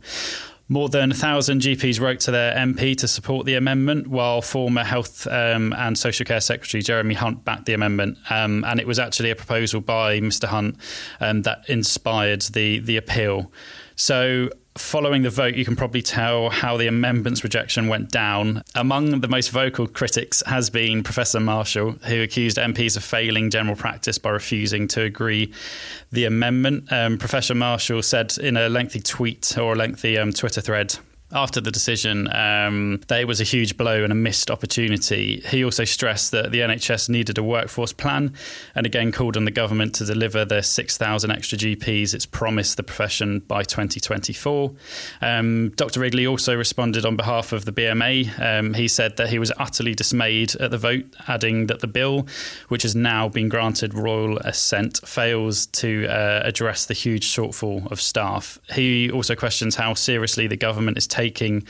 More 0.72 0.88
than 0.88 1.10
1,000 1.10 1.60
GPs 1.60 2.00
wrote 2.00 2.20
to 2.20 2.30
their 2.30 2.54
MP 2.54 2.96
to 2.96 3.06
support 3.06 3.44
the 3.44 3.56
amendment, 3.56 4.06
while 4.06 4.40
former 4.40 4.82
Health 4.82 5.26
um, 5.26 5.74
and 5.74 5.98
Social 5.98 6.24
Care 6.24 6.40
Secretary 6.40 6.82
Jeremy 6.82 7.12
Hunt 7.12 7.44
backed 7.44 7.66
the 7.66 7.74
amendment. 7.74 8.16
Um, 8.30 8.64
and 8.64 8.80
it 8.80 8.86
was 8.86 8.98
actually 8.98 9.30
a 9.30 9.36
proposal 9.36 9.82
by 9.82 10.18
Mr. 10.20 10.48
Hunt 10.48 10.78
um, 11.20 11.42
that 11.42 11.68
inspired 11.68 12.40
the, 12.54 12.78
the 12.78 12.96
appeal. 12.96 13.52
So 13.96 14.48
following 14.76 15.22
the 15.22 15.30
vote, 15.30 15.54
you 15.54 15.64
can 15.64 15.76
probably 15.76 16.02
tell 16.02 16.50
how 16.50 16.76
the 16.76 16.86
amendment's 16.86 17.44
rejection 17.44 17.88
went 17.88 18.10
down. 18.10 18.62
Among 18.74 19.20
the 19.20 19.28
most 19.28 19.50
vocal 19.50 19.86
critics 19.86 20.42
has 20.46 20.70
been 20.70 21.02
Professor 21.02 21.40
Marshall, 21.40 21.92
who 22.06 22.22
accused 22.22 22.56
MPs 22.56 22.96
of 22.96 23.04
failing 23.04 23.50
general 23.50 23.76
practice 23.76 24.18
by 24.18 24.30
refusing 24.30 24.88
to 24.88 25.02
agree 25.02 25.52
the 26.10 26.24
amendment. 26.24 26.90
Um, 26.92 27.18
Professor 27.18 27.54
Marshall 27.54 28.02
said 28.02 28.36
in 28.38 28.56
a 28.56 28.68
lengthy 28.68 29.00
tweet 29.00 29.56
or 29.58 29.74
a 29.74 29.76
lengthy 29.76 30.18
um, 30.18 30.32
Twitter 30.32 30.60
thread 30.60 30.96
after 31.32 31.60
the 31.60 31.70
decision 31.70 32.28
um, 32.34 33.00
that 33.08 33.20
it 33.20 33.26
was 33.26 33.40
a 33.40 33.44
huge 33.44 33.76
blow 33.76 34.04
and 34.04 34.12
a 34.12 34.16
missed 34.16 34.50
opportunity. 34.50 35.40
He 35.46 35.64
also 35.64 35.84
stressed 35.84 36.30
that 36.32 36.52
the 36.52 36.60
NHS 36.60 37.08
needed 37.08 37.38
a 37.38 37.42
workforce 37.42 37.92
plan 37.92 38.34
and 38.74 38.84
again 38.84 39.12
called 39.12 39.36
on 39.36 39.44
the 39.44 39.50
government 39.50 39.94
to 39.96 40.04
deliver 40.04 40.44
the 40.44 40.62
6,000 40.62 41.30
extra 41.30 41.56
GPs 41.56 42.14
it's 42.14 42.26
promised 42.26 42.76
the 42.76 42.82
profession 42.82 43.40
by 43.40 43.62
2024. 43.62 44.72
Um, 45.22 45.70
Dr. 45.70 46.00
Wrigley 46.00 46.26
also 46.26 46.54
responded 46.54 47.06
on 47.06 47.16
behalf 47.16 47.52
of 47.52 47.64
the 47.64 47.72
BMA. 47.72 48.38
Um, 48.38 48.74
he 48.74 48.88
said 48.88 49.16
that 49.16 49.30
he 49.30 49.38
was 49.38 49.52
utterly 49.58 49.94
dismayed 49.94 50.54
at 50.56 50.70
the 50.70 50.78
vote, 50.78 51.06
adding 51.28 51.66
that 51.68 51.80
the 51.80 51.86
bill, 51.86 52.26
which 52.68 52.82
has 52.82 52.94
now 52.94 53.28
been 53.28 53.48
granted 53.48 53.94
royal 53.94 54.38
assent, 54.38 55.00
fails 55.06 55.66
to 55.66 56.06
uh, 56.06 56.42
address 56.44 56.84
the 56.84 56.94
huge 56.94 57.26
shortfall 57.26 57.90
of 57.90 58.00
staff. 58.00 58.58
He 58.74 59.10
also 59.10 59.34
questions 59.34 59.76
how 59.76 59.94
seriously 59.94 60.46
the 60.46 60.56
government 60.56 60.98
is 60.98 61.06
taking 61.06 61.21
taking 61.22 61.64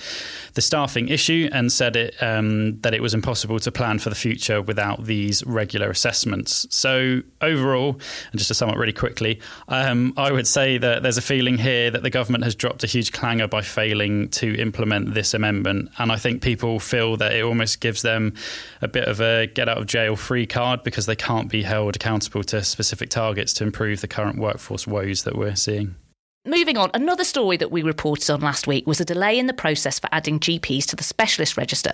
the 0.54 0.62
staffing 0.62 1.08
issue 1.08 1.48
and 1.52 1.70
said 1.70 1.94
it 1.94 2.14
um, 2.22 2.80
that 2.80 2.94
it 2.94 3.02
was 3.02 3.12
impossible 3.12 3.58
to 3.60 3.70
plan 3.70 3.98
for 3.98 4.08
the 4.08 4.14
future 4.26 4.62
without 4.62 5.04
these 5.04 5.44
regular 5.44 5.90
assessments. 5.90 6.66
So 6.70 7.20
overall, 7.40 8.00
and 8.30 8.38
just 8.38 8.48
to 8.48 8.54
sum 8.54 8.70
up 8.70 8.76
really 8.76 8.92
quickly, 8.94 9.40
um, 9.68 10.14
I 10.16 10.32
would 10.32 10.46
say 10.46 10.78
that 10.78 11.02
there's 11.02 11.18
a 11.18 11.22
feeling 11.22 11.58
here 11.58 11.90
that 11.90 12.02
the 12.02 12.10
government 12.10 12.44
has 12.44 12.54
dropped 12.54 12.82
a 12.82 12.86
huge 12.86 13.12
clangor 13.12 13.48
by 13.48 13.60
failing 13.60 14.28
to 14.40 14.58
implement 14.58 15.12
this 15.12 15.34
amendment, 15.34 15.90
and 15.98 16.10
I 16.10 16.16
think 16.16 16.42
people 16.42 16.80
feel 16.80 17.16
that 17.18 17.32
it 17.32 17.42
almost 17.44 17.80
gives 17.80 18.00
them 18.02 18.34
a 18.80 18.88
bit 18.88 19.06
of 19.06 19.20
a 19.20 19.46
get 19.46 19.68
out 19.68 19.78
of 19.78 19.86
jail 19.86 20.16
free 20.16 20.46
card 20.46 20.82
because 20.82 21.06
they 21.06 21.16
can't 21.16 21.50
be 21.50 21.62
held 21.62 21.96
accountable 21.96 22.42
to 22.44 22.62
specific 22.64 23.10
targets 23.10 23.52
to 23.54 23.64
improve 23.64 24.00
the 24.00 24.08
current 24.08 24.38
workforce 24.38 24.86
woes 24.86 25.24
that 25.24 25.36
we're 25.36 25.56
seeing. 25.56 25.94
Moving 26.44 26.76
on, 26.76 26.90
another 26.92 27.22
story 27.22 27.56
that 27.58 27.70
we 27.70 27.82
reported 27.82 28.28
on 28.28 28.40
last 28.40 28.66
week 28.66 28.84
was 28.84 29.00
a 29.00 29.04
delay 29.04 29.38
in 29.38 29.46
the 29.46 29.52
process 29.52 30.00
for 30.00 30.08
adding 30.10 30.40
GPs 30.40 30.86
to 30.86 30.96
the 30.96 31.04
specialist 31.04 31.56
register. 31.56 31.92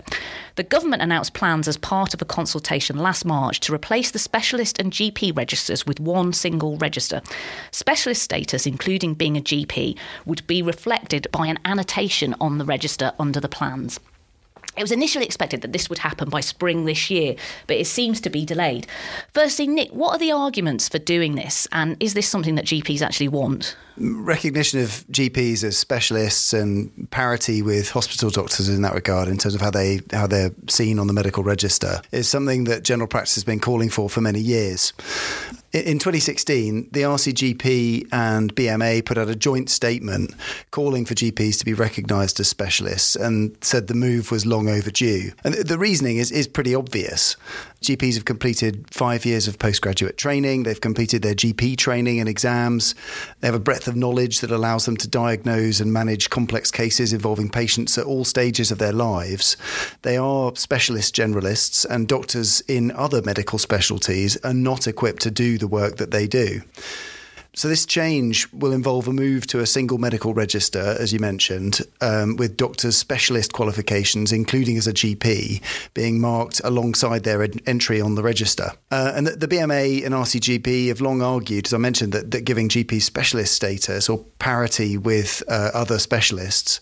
The 0.54 0.62
government 0.62 1.02
announced 1.02 1.34
plans 1.34 1.68
as 1.68 1.76
part 1.76 2.14
of 2.14 2.22
a 2.22 2.24
consultation 2.24 2.96
last 2.96 3.26
March 3.26 3.60
to 3.60 3.74
replace 3.74 4.10
the 4.10 4.18
specialist 4.18 4.78
and 4.78 4.90
GP 4.90 5.36
registers 5.36 5.84
with 5.84 6.00
one 6.00 6.32
single 6.32 6.78
register. 6.78 7.20
Specialist 7.72 8.22
status, 8.22 8.64
including 8.64 9.12
being 9.12 9.36
a 9.36 9.42
GP, 9.42 9.98
would 10.24 10.46
be 10.46 10.62
reflected 10.62 11.26
by 11.30 11.46
an 11.46 11.58
annotation 11.66 12.34
on 12.40 12.56
the 12.56 12.64
register 12.64 13.12
under 13.18 13.40
the 13.40 13.50
plans. 13.50 14.00
It 14.78 14.82
was 14.82 14.92
initially 14.92 15.26
expected 15.26 15.60
that 15.60 15.74
this 15.74 15.90
would 15.90 15.98
happen 15.98 16.30
by 16.30 16.40
spring 16.40 16.86
this 16.86 17.10
year, 17.10 17.36
but 17.66 17.76
it 17.76 17.86
seems 17.86 18.18
to 18.22 18.30
be 18.30 18.46
delayed. 18.46 18.86
Firstly, 19.34 19.66
Nick, 19.66 19.90
what 19.90 20.12
are 20.12 20.18
the 20.18 20.32
arguments 20.32 20.88
for 20.88 20.98
doing 20.98 21.34
this, 21.34 21.68
and 21.70 22.02
is 22.02 22.14
this 22.14 22.26
something 22.26 22.54
that 22.54 22.64
GPs 22.64 23.02
actually 23.02 23.28
want? 23.28 23.76
Recognition 24.00 24.80
of 24.80 25.04
GPs 25.10 25.64
as 25.64 25.76
specialists 25.76 26.52
and 26.52 27.10
parity 27.10 27.62
with 27.62 27.90
hospital 27.90 28.30
doctors 28.30 28.68
in 28.68 28.82
that 28.82 28.94
regard, 28.94 29.28
in 29.28 29.38
terms 29.38 29.54
of 29.54 29.60
how 29.60 29.70
they 29.70 30.00
how 30.12 30.26
they're 30.26 30.52
seen 30.68 30.98
on 30.98 31.06
the 31.06 31.12
medical 31.12 31.42
register, 31.42 32.00
is 32.12 32.28
something 32.28 32.64
that 32.64 32.84
general 32.84 33.08
practice 33.08 33.34
has 33.34 33.44
been 33.44 33.60
calling 33.60 33.90
for 33.90 34.08
for 34.08 34.20
many 34.20 34.40
years. 34.40 34.92
In 35.70 35.98
2016, 35.98 36.88
the 36.92 37.02
RCGP 37.02 38.08
and 38.10 38.54
BMA 38.54 39.04
put 39.04 39.18
out 39.18 39.28
a 39.28 39.36
joint 39.36 39.68
statement 39.68 40.34
calling 40.70 41.04
for 41.04 41.12
GPs 41.12 41.58
to 41.58 41.64
be 41.66 41.74
recognised 41.74 42.40
as 42.40 42.48
specialists 42.48 43.16
and 43.16 43.54
said 43.60 43.86
the 43.86 43.94
move 43.94 44.30
was 44.30 44.46
long 44.46 44.70
overdue. 44.70 45.30
And 45.44 45.52
the 45.54 45.76
reasoning 45.76 46.16
is, 46.16 46.32
is 46.32 46.48
pretty 46.48 46.74
obvious. 46.74 47.36
GPs 47.82 48.14
have 48.14 48.24
completed 48.24 48.86
five 48.92 49.24
years 49.24 49.46
of 49.46 49.58
postgraduate 49.58 50.16
training, 50.16 50.64
they've 50.64 50.80
completed 50.80 51.22
their 51.22 51.34
GP 51.34 51.76
training 51.76 52.18
and 52.18 52.28
exams, 52.28 52.94
they 53.40 53.48
have 53.48 53.54
a 53.54 53.60
breadth 53.60 53.86
of 53.86 53.96
knowledge 53.96 54.40
that 54.40 54.50
allows 54.50 54.84
them 54.84 54.96
to 54.96 55.08
diagnose 55.08 55.78
and 55.80 55.92
manage 55.92 56.28
complex 56.28 56.70
cases 56.70 57.12
involving 57.12 57.48
patients 57.48 57.96
at 57.96 58.04
all 58.04 58.24
stages 58.24 58.72
of 58.72 58.78
their 58.78 58.92
lives. 58.92 59.56
They 60.02 60.16
are 60.16 60.54
specialist 60.56 61.14
generalists, 61.14 61.86
and 61.88 62.08
doctors 62.08 62.60
in 62.62 62.90
other 62.92 63.22
medical 63.22 63.58
specialties 63.58 64.36
are 64.38 64.54
not 64.54 64.86
equipped 64.86 65.22
to 65.22 65.30
do 65.30 65.58
the 65.58 65.68
work 65.68 65.96
that 65.96 66.10
they 66.10 66.26
do. 66.26 66.62
So 67.58 67.66
this 67.66 67.86
change 67.86 68.46
will 68.52 68.72
involve 68.72 69.08
a 69.08 69.12
move 69.12 69.44
to 69.48 69.58
a 69.58 69.66
single 69.66 69.98
medical 69.98 70.32
register, 70.32 70.94
as 71.00 71.12
you 71.12 71.18
mentioned, 71.18 71.80
um, 72.00 72.36
with 72.36 72.56
doctors' 72.56 72.96
specialist 72.96 73.52
qualifications, 73.52 74.30
including 74.30 74.76
as 74.76 74.86
a 74.86 74.92
GP, 74.92 75.60
being 75.92 76.20
marked 76.20 76.60
alongside 76.62 77.24
their 77.24 77.42
entry 77.66 78.00
on 78.00 78.14
the 78.14 78.22
register. 78.22 78.70
Uh, 78.92 79.12
and 79.16 79.26
the, 79.26 79.32
the, 79.32 79.48
BMA 79.48 80.06
and 80.06 80.14
RCGP 80.14 80.86
have 80.86 81.00
long 81.00 81.20
argued, 81.20 81.66
as 81.66 81.74
I 81.74 81.78
mentioned, 81.78 82.12
that, 82.12 82.30
that 82.30 82.42
giving 82.42 82.68
GP 82.68 83.02
specialist 83.02 83.54
status 83.54 84.08
or 84.08 84.18
parity 84.38 84.96
with 84.96 85.42
uh, 85.48 85.72
other 85.74 85.98
specialists 85.98 86.80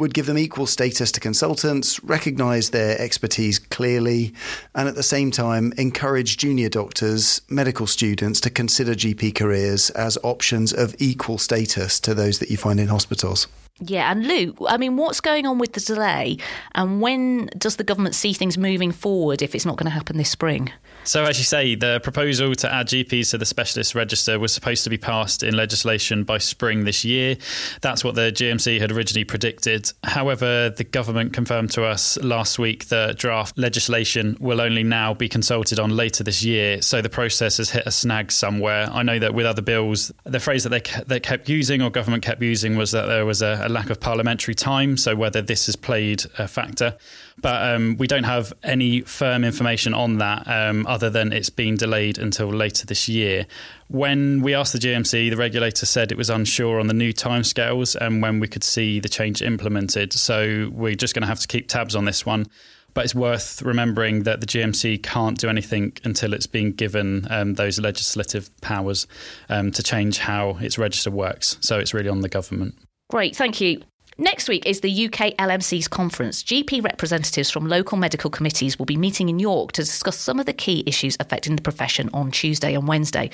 would 0.00 0.14
give 0.14 0.26
them 0.26 0.38
equal 0.38 0.66
status 0.66 1.12
to 1.12 1.20
consultants, 1.20 2.02
recognise 2.02 2.70
their 2.70 2.98
expertise 3.00 3.58
clearly, 3.58 4.32
and 4.74 4.88
at 4.88 4.94
the 4.94 5.02
same 5.02 5.30
time 5.30 5.72
encourage 5.76 6.38
junior 6.38 6.68
doctors, 6.68 7.42
medical 7.48 7.86
students 7.86 8.40
to 8.40 8.50
consider 8.50 8.94
GP 8.94 9.34
careers 9.34 9.90
as 9.90 10.18
options 10.22 10.72
of 10.72 10.96
equal 10.98 11.38
status 11.38 12.00
to 12.00 12.14
those 12.14 12.38
that 12.38 12.50
you 12.50 12.56
find 12.56 12.80
in 12.80 12.88
hospitals. 12.88 13.46
Yeah, 13.80 14.10
and 14.10 14.26
Luke, 14.26 14.56
I 14.68 14.76
mean, 14.76 14.96
what's 14.96 15.20
going 15.20 15.46
on 15.46 15.58
with 15.58 15.72
the 15.72 15.80
delay, 15.80 16.36
and 16.74 17.00
when 17.00 17.46
does 17.56 17.76
the 17.76 17.84
government 17.84 18.14
see 18.14 18.32
things 18.32 18.58
moving 18.58 18.92
forward 18.92 19.40
if 19.40 19.54
it's 19.54 19.64
not 19.64 19.76
going 19.76 19.86
to 19.86 19.90
happen 19.90 20.18
this 20.18 20.30
spring? 20.30 20.70
So, 21.04 21.24
as 21.24 21.38
you 21.38 21.44
say, 21.44 21.74
the 21.74 21.98
proposal 22.02 22.54
to 22.54 22.72
add 22.72 22.88
GPs 22.88 23.30
to 23.30 23.38
the 23.38 23.46
specialist 23.46 23.94
register 23.94 24.38
was 24.38 24.52
supposed 24.52 24.84
to 24.84 24.90
be 24.90 24.98
passed 24.98 25.42
in 25.42 25.56
legislation 25.56 26.24
by 26.24 26.36
spring 26.38 26.84
this 26.84 27.06
year. 27.06 27.36
That's 27.80 28.04
what 28.04 28.16
the 28.16 28.30
GMC 28.30 28.80
had 28.80 28.92
originally 28.92 29.24
predicted. 29.24 29.90
However, 30.04 30.68
the 30.68 30.84
government 30.84 31.32
confirmed 31.32 31.70
to 31.72 31.84
us 31.84 32.18
last 32.22 32.58
week 32.58 32.88
that 32.88 33.16
draft 33.16 33.56
legislation 33.56 34.36
will 34.40 34.60
only 34.60 34.82
now 34.82 35.14
be 35.14 35.28
consulted 35.28 35.80
on 35.80 35.96
later 35.96 36.22
this 36.22 36.44
year. 36.44 36.82
So, 36.82 37.00
the 37.00 37.08
process 37.08 37.56
has 37.56 37.70
hit 37.70 37.86
a 37.86 37.90
snag 37.90 38.30
somewhere. 38.30 38.88
I 38.92 39.02
know 39.02 39.18
that 39.18 39.32
with 39.32 39.46
other 39.46 39.62
bills, 39.62 40.12
the 40.24 40.40
phrase 40.40 40.64
that 40.64 40.68
they, 40.68 40.82
they 41.06 41.20
kept 41.20 41.48
using 41.48 41.80
or 41.80 41.88
government 41.88 42.22
kept 42.22 42.42
using 42.42 42.76
was 42.76 42.90
that 42.90 43.06
there 43.06 43.24
was 43.24 43.40
a, 43.40 43.62
a 43.64 43.69
lack 43.70 43.90
of 43.90 44.00
parliamentary 44.00 44.54
time. 44.54 44.96
So, 44.96 45.16
whether 45.16 45.42
this 45.42 45.66
has 45.66 45.76
played 45.76 46.24
a 46.38 46.48
factor. 46.48 46.96
But 47.40 47.74
um, 47.74 47.96
we 47.98 48.06
don't 48.06 48.24
have 48.24 48.52
any 48.62 49.00
firm 49.02 49.44
information 49.44 49.94
on 49.94 50.18
that 50.18 50.46
um, 50.46 50.86
other 50.86 51.08
than 51.08 51.32
it's 51.32 51.50
been 51.50 51.76
delayed 51.76 52.18
until 52.18 52.48
later 52.48 52.86
this 52.86 53.08
year. 53.08 53.46
When 53.88 54.42
we 54.42 54.54
asked 54.54 54.72
the 54.72 54.78
GMC, 54.78 55.30
the 55.30 55.36
regulator 55.36 55.86
said 55.86 56.12
it 56.12 56.18
was 56.18 56.30
unsure 56.30 56.78
on 56.78 56.86
the 56.86 56.94
new 56.94 57.12
timescales 57.12 57.96
and 57.96 58.22
when 58.22 58.40
we 58.40 58.48
could 58.48 58.64
see 58.64 59.00
the 59.00 59.08
change 59.08 59.42
implemented. 59.42 60.12
So 60.12 60.70
we're 60.72 60.94
just 60.94 61.14
going 61.14 61.22
to 61.22 61.28
have 61.28 61.40
to 61.40 61.48
keep 61.48 61.68
tabs 61.68 61.96
on 61.96 62.04
this 62.04 62.26
one. 62.26 62.46
But 62.92 63.04
it's 63.04 63.14
worth 63.14 63.62
remembering 63.62 64.24
that 64.24 64.40
the 64.40 64.46
GMC 64.46 65.02
can't 65.02 65.38
do 65.38 65.48
anything 65.48 65.92
until 66.02 66.34
it's 66.34 66.48
been 66.48 66.72
given 66.72 67.26
um, 67.30 67.54
those 67.54 67.78
legislative 67.78 68.50
powers 68.60 69.06
um, 69.48 69.70
to 69.72 69.82
change 69.82 70.18
how 70.18 70.58
its 70.60 70.76
register 70.76 71.10
works. 71.10 71.56
So 71.60 71.78
it's 71.78 71.94
really 71.94 72.08
on 72.08 72.22
the 72.22 72.28
government. 72.28 72.74
Great, 73.10 73.34
thank 73.34 73.60
you. 73.60 73.82
Next 74.18 74.48
week 74.48 74.66
is 74.66 74.82
the 74.82 75.06
UK 75.06 75.34
LMC's 75.36 75.88
conference. 75.88 76.44
GP 76.44 76.84
representatives 76.84 77.50
from 77.50 77.66
local 77.66 77.98
medical 77.98 78.30
committees 78.30 78.78
will 78.78 78.86
be 78.86 78.96
meeting 78.96 79.28
in 79.28 79.40
York 79.40 79.72
to 79.72 79.82
discuss 79.82 80.16
some 80.16 80.38
of 80.38 80.46
the 80.46 80.52
key 80.52 80.84
issues 80.86 81.16
affecting 81.18 81.56
the 81.56 81.62
profession 81.62 82.08
on 82.14 82.30
Tuesday 82.30 82.72
and 82.72 82.86
Wednesday. 82.86 83.30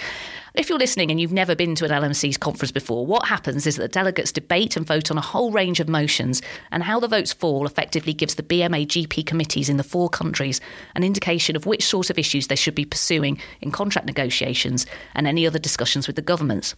If 0.54 0.70
you're 0.70 0.78
listening 0.78 1.10
and 1.10 1.20
you've 1.20 1.30
never 1.30 1.54
been 1.54 1.74
to 1.74 1.84
an 1.84 1.90
LMC's 1.90 2.38
conference 2.38 2.72
before, 2.72 3.04
what 3.04 3.26
happens 3.26 3.66
is 3.66 3.76
that 3.76 3.92
delegates 3.92 4.32
debate 4.32 4.78
and 4.78 4.86
vote 4.86 5.10
on 5.10 5.18
a 5.18 5.20
whole 5.20 5.50
range 5.50 5.78
of 5.78 5.90
motions, 5.90 6.40
and 6.72 6.82
how 6.82 6.98
the 6.98 7.08
votes 7.08 7.34
fall 7.34 7.66
effectively 7.66 8.14
gives 8.14 8.36
the 8.36 8.42
BMA 8.42 8.86
GP 8.86 9.26
committees 9.26 9.68
in 9.68 9.76
the 9.76 9.84
four 9.84 10.08
countries 10.08 10.58
an 10.94 11.04
indication 11.04 11.54
of 11.54 11.66
which 11.66 11.84
sort 11.84 12.08
of 12.08 12.18
issues 12.18 12.46
they 12.46 12.56
should 12.56 12.74
be 12.74 12.86
pursuing 12.86 13.38
in 13.60 13.72
contract 13.72 14.06
negotiations 14.06 14.86
and 15.14 15.26
any 15.26 15.46
other 15.46 15.58
discussions 15.58 16.06
with 16.06 16.16
the 16.16 16.22
governments. 16.22 16.74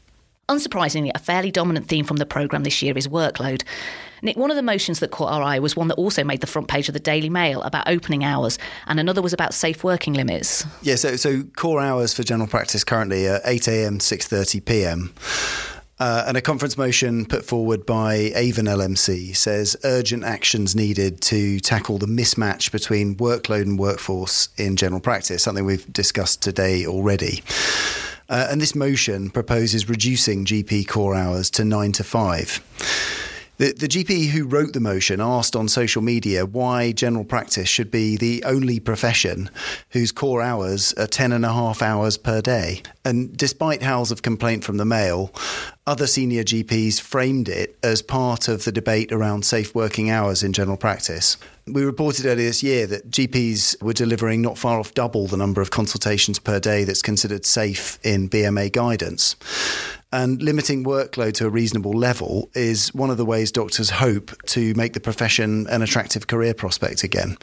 Unsurprisingly, 0.49 1.11
a 1.15 1.19
fairly 1.19 1.51
dominant 1.51 1.89
theme 1.89 2.07
from 2.07 2.17
the 2.17 2.25
programme 2.25 2.63
this 2.63 2.81
year 2.81 2.97
is 2.97 3.07
workload. 3.07 3.63
Nick, 4.23 4.37
one 4.37 4.51
of 4.51 4.57
the 4.57 4.63
motions 4.63 5.01
that 5.01 5.11
caught 5.11 5.31
our 5.31 5.43
eye 5.43 5.59
was 5.59 5.77
one 5.77 5.89
that 5.89 5.95
also 5.97 6.25
made 6.25 6.41
the 6.41 6.47
front 6.47 6.69
page 6.69 6.89
of 6.89 6.95
the 6.95 7.01
Daily 7.01 7.29
Mail 7.29 7.61
about 7.63 7.87
opening 7.87 8.25
hours, 8.25 8.59
and 8.87 8.99
another 8.99 9.21
was 9.21 9.35
about 9.35 9.53
safe 9.53 9.85
working 9.85 10.15
limits. 10.15 10.65
Yeah, 10.83 10.97
so, 10.97 11.17
so 11.17 11.43
core 11.57 11.81
hours 11.81 12.15
for 12.15 12.23
general 12.23 12.49
practice 12.49 12.83
currently 12.83 13.29
are 13.29 13.41
8 13.45 13.69
a.m. 13.69 13.99
6.30 13.99 14.65
p.m. 14.65 15.15
Uh, 16.01 16.25
and 16.27 16.37
a 16.37 16.41
conference 16.41 16.79
motion 16.79 17.27
put 17.27 17.45
forward 17.45 17.85
by 17.85 18.15
Avon 18.35 18.67
LMC 18.67 19.37
says 19.37 19.77
urgent 19.85 20.25
actions 20.25 20.75
needed 20.77 21.21
to 21.23 21.59
tackle 21.61 21.99
the 21.99 22.07
mismatch 22.07 22.71
between 22.71 23.17
workload 23.17 23.63
and 23.63 23.79
workforce 23.79 24.49
in 24.57 24.77
general 24.77 25.01
practice, 25.01 25.43
something 25.43 25.65
we've 25.65 25.93
discussed 25.93 26.41
today 26.41 26.87
already. 26.87 27.43
Uh, 28.29 28.49
and 28.51 28.61
this 28.61 28.75
motion 28.75 29.31
proposes 29.31 29.89
reducing 29.89 30.45
GP 30.45 30.87
core 30.87 31.15
hours 31.15 31.49
to 31.51 31.65
nine 31.65 31.93
to 31.93 32.05
five. 32.05 32.61
The, 33.59 33.73
the 33.73 33.89
GP 33.89 34.29
who 34.29 34.47
wrote 34.47 34.73
the 34.73 34.79
motion 34.79 35.21
asked 35.21 35.57
on 35.57 35.67
social 35.67 36.01
media 36.01 36.47
why 36.47 36.93
general 36.93 37.25
practice 37.25 37.69
should 37.69 37.91
be 37.91 38.17
the 38.17 38.45
only 38.45 38.79
profession 38.79 39.51
whose 39.91 40.13
core 40.13 40.41
hours 40.41 40.93
are 40.93 41.09
10 41.09 41.33
and 41.33 41.45
a 41.45 41.53
half 41.53 41.83
hours 41.83 42.17
per 42.17 42.41
day. 42.41 42.83
And 43.05 43.37
despite 43.37 43.83
howls 43.83 44.13
of 44.13 44.23
complaint 44.23 44.63
from 44.63 44.77
the 44.77 44.85
Mail, 44.85 45.35
other 45.89 46.07
senior 46.07 46.45
GPs 46.45 47.01
framed 47.01 47.49
it 47.49 47.77
as 47.83 48.01
part 48.01 48.47
of 48.47 48.65
the 48.65 48.71
debate 48.71 49.11
around 49.11 49.45
safe 49.45 49.75
working 49.75 50.09
hours 50.09 50.45
in 50.45 50.53
general 50.53 50.77
practice. 50.77 51.37
We 51.67 51.83
reported 51.83 52.27
earlier 52.27 52.47
this 52.47 52.63
year 52.63 52.87
that 52.87 53.11
GPs 53.11 53.83
were 53.83 53.93
delivering 53.93 54.41
not 54.41 54.57
far 54.57 54.79
off 54.79 54.95
double 54.95 55.27
the 55.27 55.37
number 55.37 55.61
of 55.61 55.73
consultations 55.73 56.39
per 56.39 56.61
day 56.61 56.85
that's 56.85 57.03
considered 57.03 57.45
safe 57.45 57.99
in 58.05 58.31
BMA 58.31 58.71
guidance. 58.73 59.35
And 60.11 60.41
limiting 60.43 60.85
workload 60.85 61.35
to 61.35 61.47
a 61.47 61.51
reasonable 61.51 61.93
level 61.93 62.49
is 62.55 62.95
one 62.95 63.11
of 63.11 63.19
the 63.19 63.27
ways 63.27 63.53
doctors 63.53 63.91
hope 63.91 64.31
to 64.47 64.73
make 64.75 64.95
the 64.95 65.01
profession 65.01 65.67
an 65.69 65.83
attractive 65.83 66.27
career 66.27 66.55
prospect 66.55 67.05
again. 67.05 67.37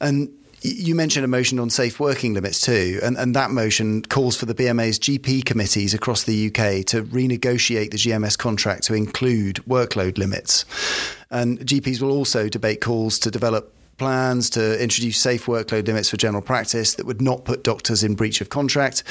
And 0.00 0.30
You 0.66 0.94
mentioned 0.94 1.26
a 1.26 1.28
motion 1.28 1.58
on 1.58 1.68
safe 1.68 2.00
working 2.00 2.32
limits 2.32 2.62
too, 2.62 2.98
and, 3.02 3.18
and 3.18 3.36
that 3.36 3.50
motion 3.50 4.00
calls 4.00 4.34
for 4.34 4.46
the 4.46 4.54
BMA's 4.54 4.98
GP 4.98 5.44
committees 5.44 5.92
across 5.92 6.24
the 6.24 6.46
UK 6.46 6.86
to 6.86 7.02
renegotiate 7.02 7.90
the 7.90 7.98
GMS 7.98 8.38
contract 8.38 8.84
to 8.84 8.94
include 8.94 9.56
workload 9.68 10.16
limits. 10.16 10.64
And 11.30 11.58
GPs 11.58 12.00
will 12.00 12.12
also 12.12 12.48
debate 12.48 12.80
calls 12.80 13.18
to 13.18 13.30
develop 13.30 13.74
plans 13.96 14.50
to 14.50 14.82
introduce 14.82 15.18
safe 15.18 15.46
workload 15.46 15.86
limits 15.86 16.10
for 16.10 16.16
general 16.16 16.42
practice 16.42 16.94
that 16.94 17.06
would 17.06 17.20
not 17.20 17.44
put 17.44 17.64
doctors 17.64 18.02
in 18.02 18.14
breach 18.14 18.40
of 18.40 18.48
contract. 18.48 19.02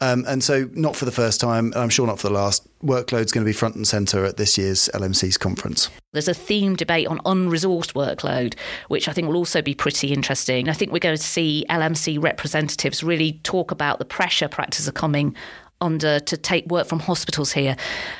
Um, 0.00 0.24
and 0.26 0.42
so, 0.42 0.68
not 0.72 0.96
for 0.96 1.04
the 1.04 1.12
first 1.12 1.40
time, 1.40 1.66
and 1.66 1.76
I'm 1.76 1.88
sure 1.88 2.06
not 2.06 2.18
for 2.18 2.28
the 2.28 2.34
last, 2.34 2.66
workload's 2.84 3.32
going 3.32 3.44
to 3.44 3.48
be 3.48 3.52
front 3.52 3.76
and 3.76 3.86
centre 3.86 4.24
at 4.24 4.36
this 4.36 4.58
year's 4.58 4.88
LMC's 4.94 5.38
conference. 5.38 5.88
There's 6.12 6.28
a 6.28 6.34
theme 6.34 6.76
debate 6.76 7.06
on 7.06 7.18
unresourced 7.20 7.94
workload, 7.94 8.54
which 8.88 9.08
I 9.08 9.12
think 9.12 9.26
will 9.26 9.36
also 9.36 9.62
be 9.62 9.74
pretty 9.74 10.12
interesting. 10.12 10.68
I 10.68 10.72
think 10.72 10.92
we're 10.92 10.98
going 10.98 11.16
to 11.16 11.22
see 11.22 11.64
LMC 11.70 12.22
representatives 12.22 13.02
really 13.02 13.40
talk 13.42 13.70
about 13.70 13.98
the 13.98 14.04
pressure 14.04 14.48
practices 14.48 14.88
are 14.88 14.92
coming 14.92 15.34
under 15.80 16.18
to 16.20 16.36
take 16.36 16.66
work 16.66 16.86
from 16.86 17.00
hospitals 17.00 17.52
here. 17.52 17.76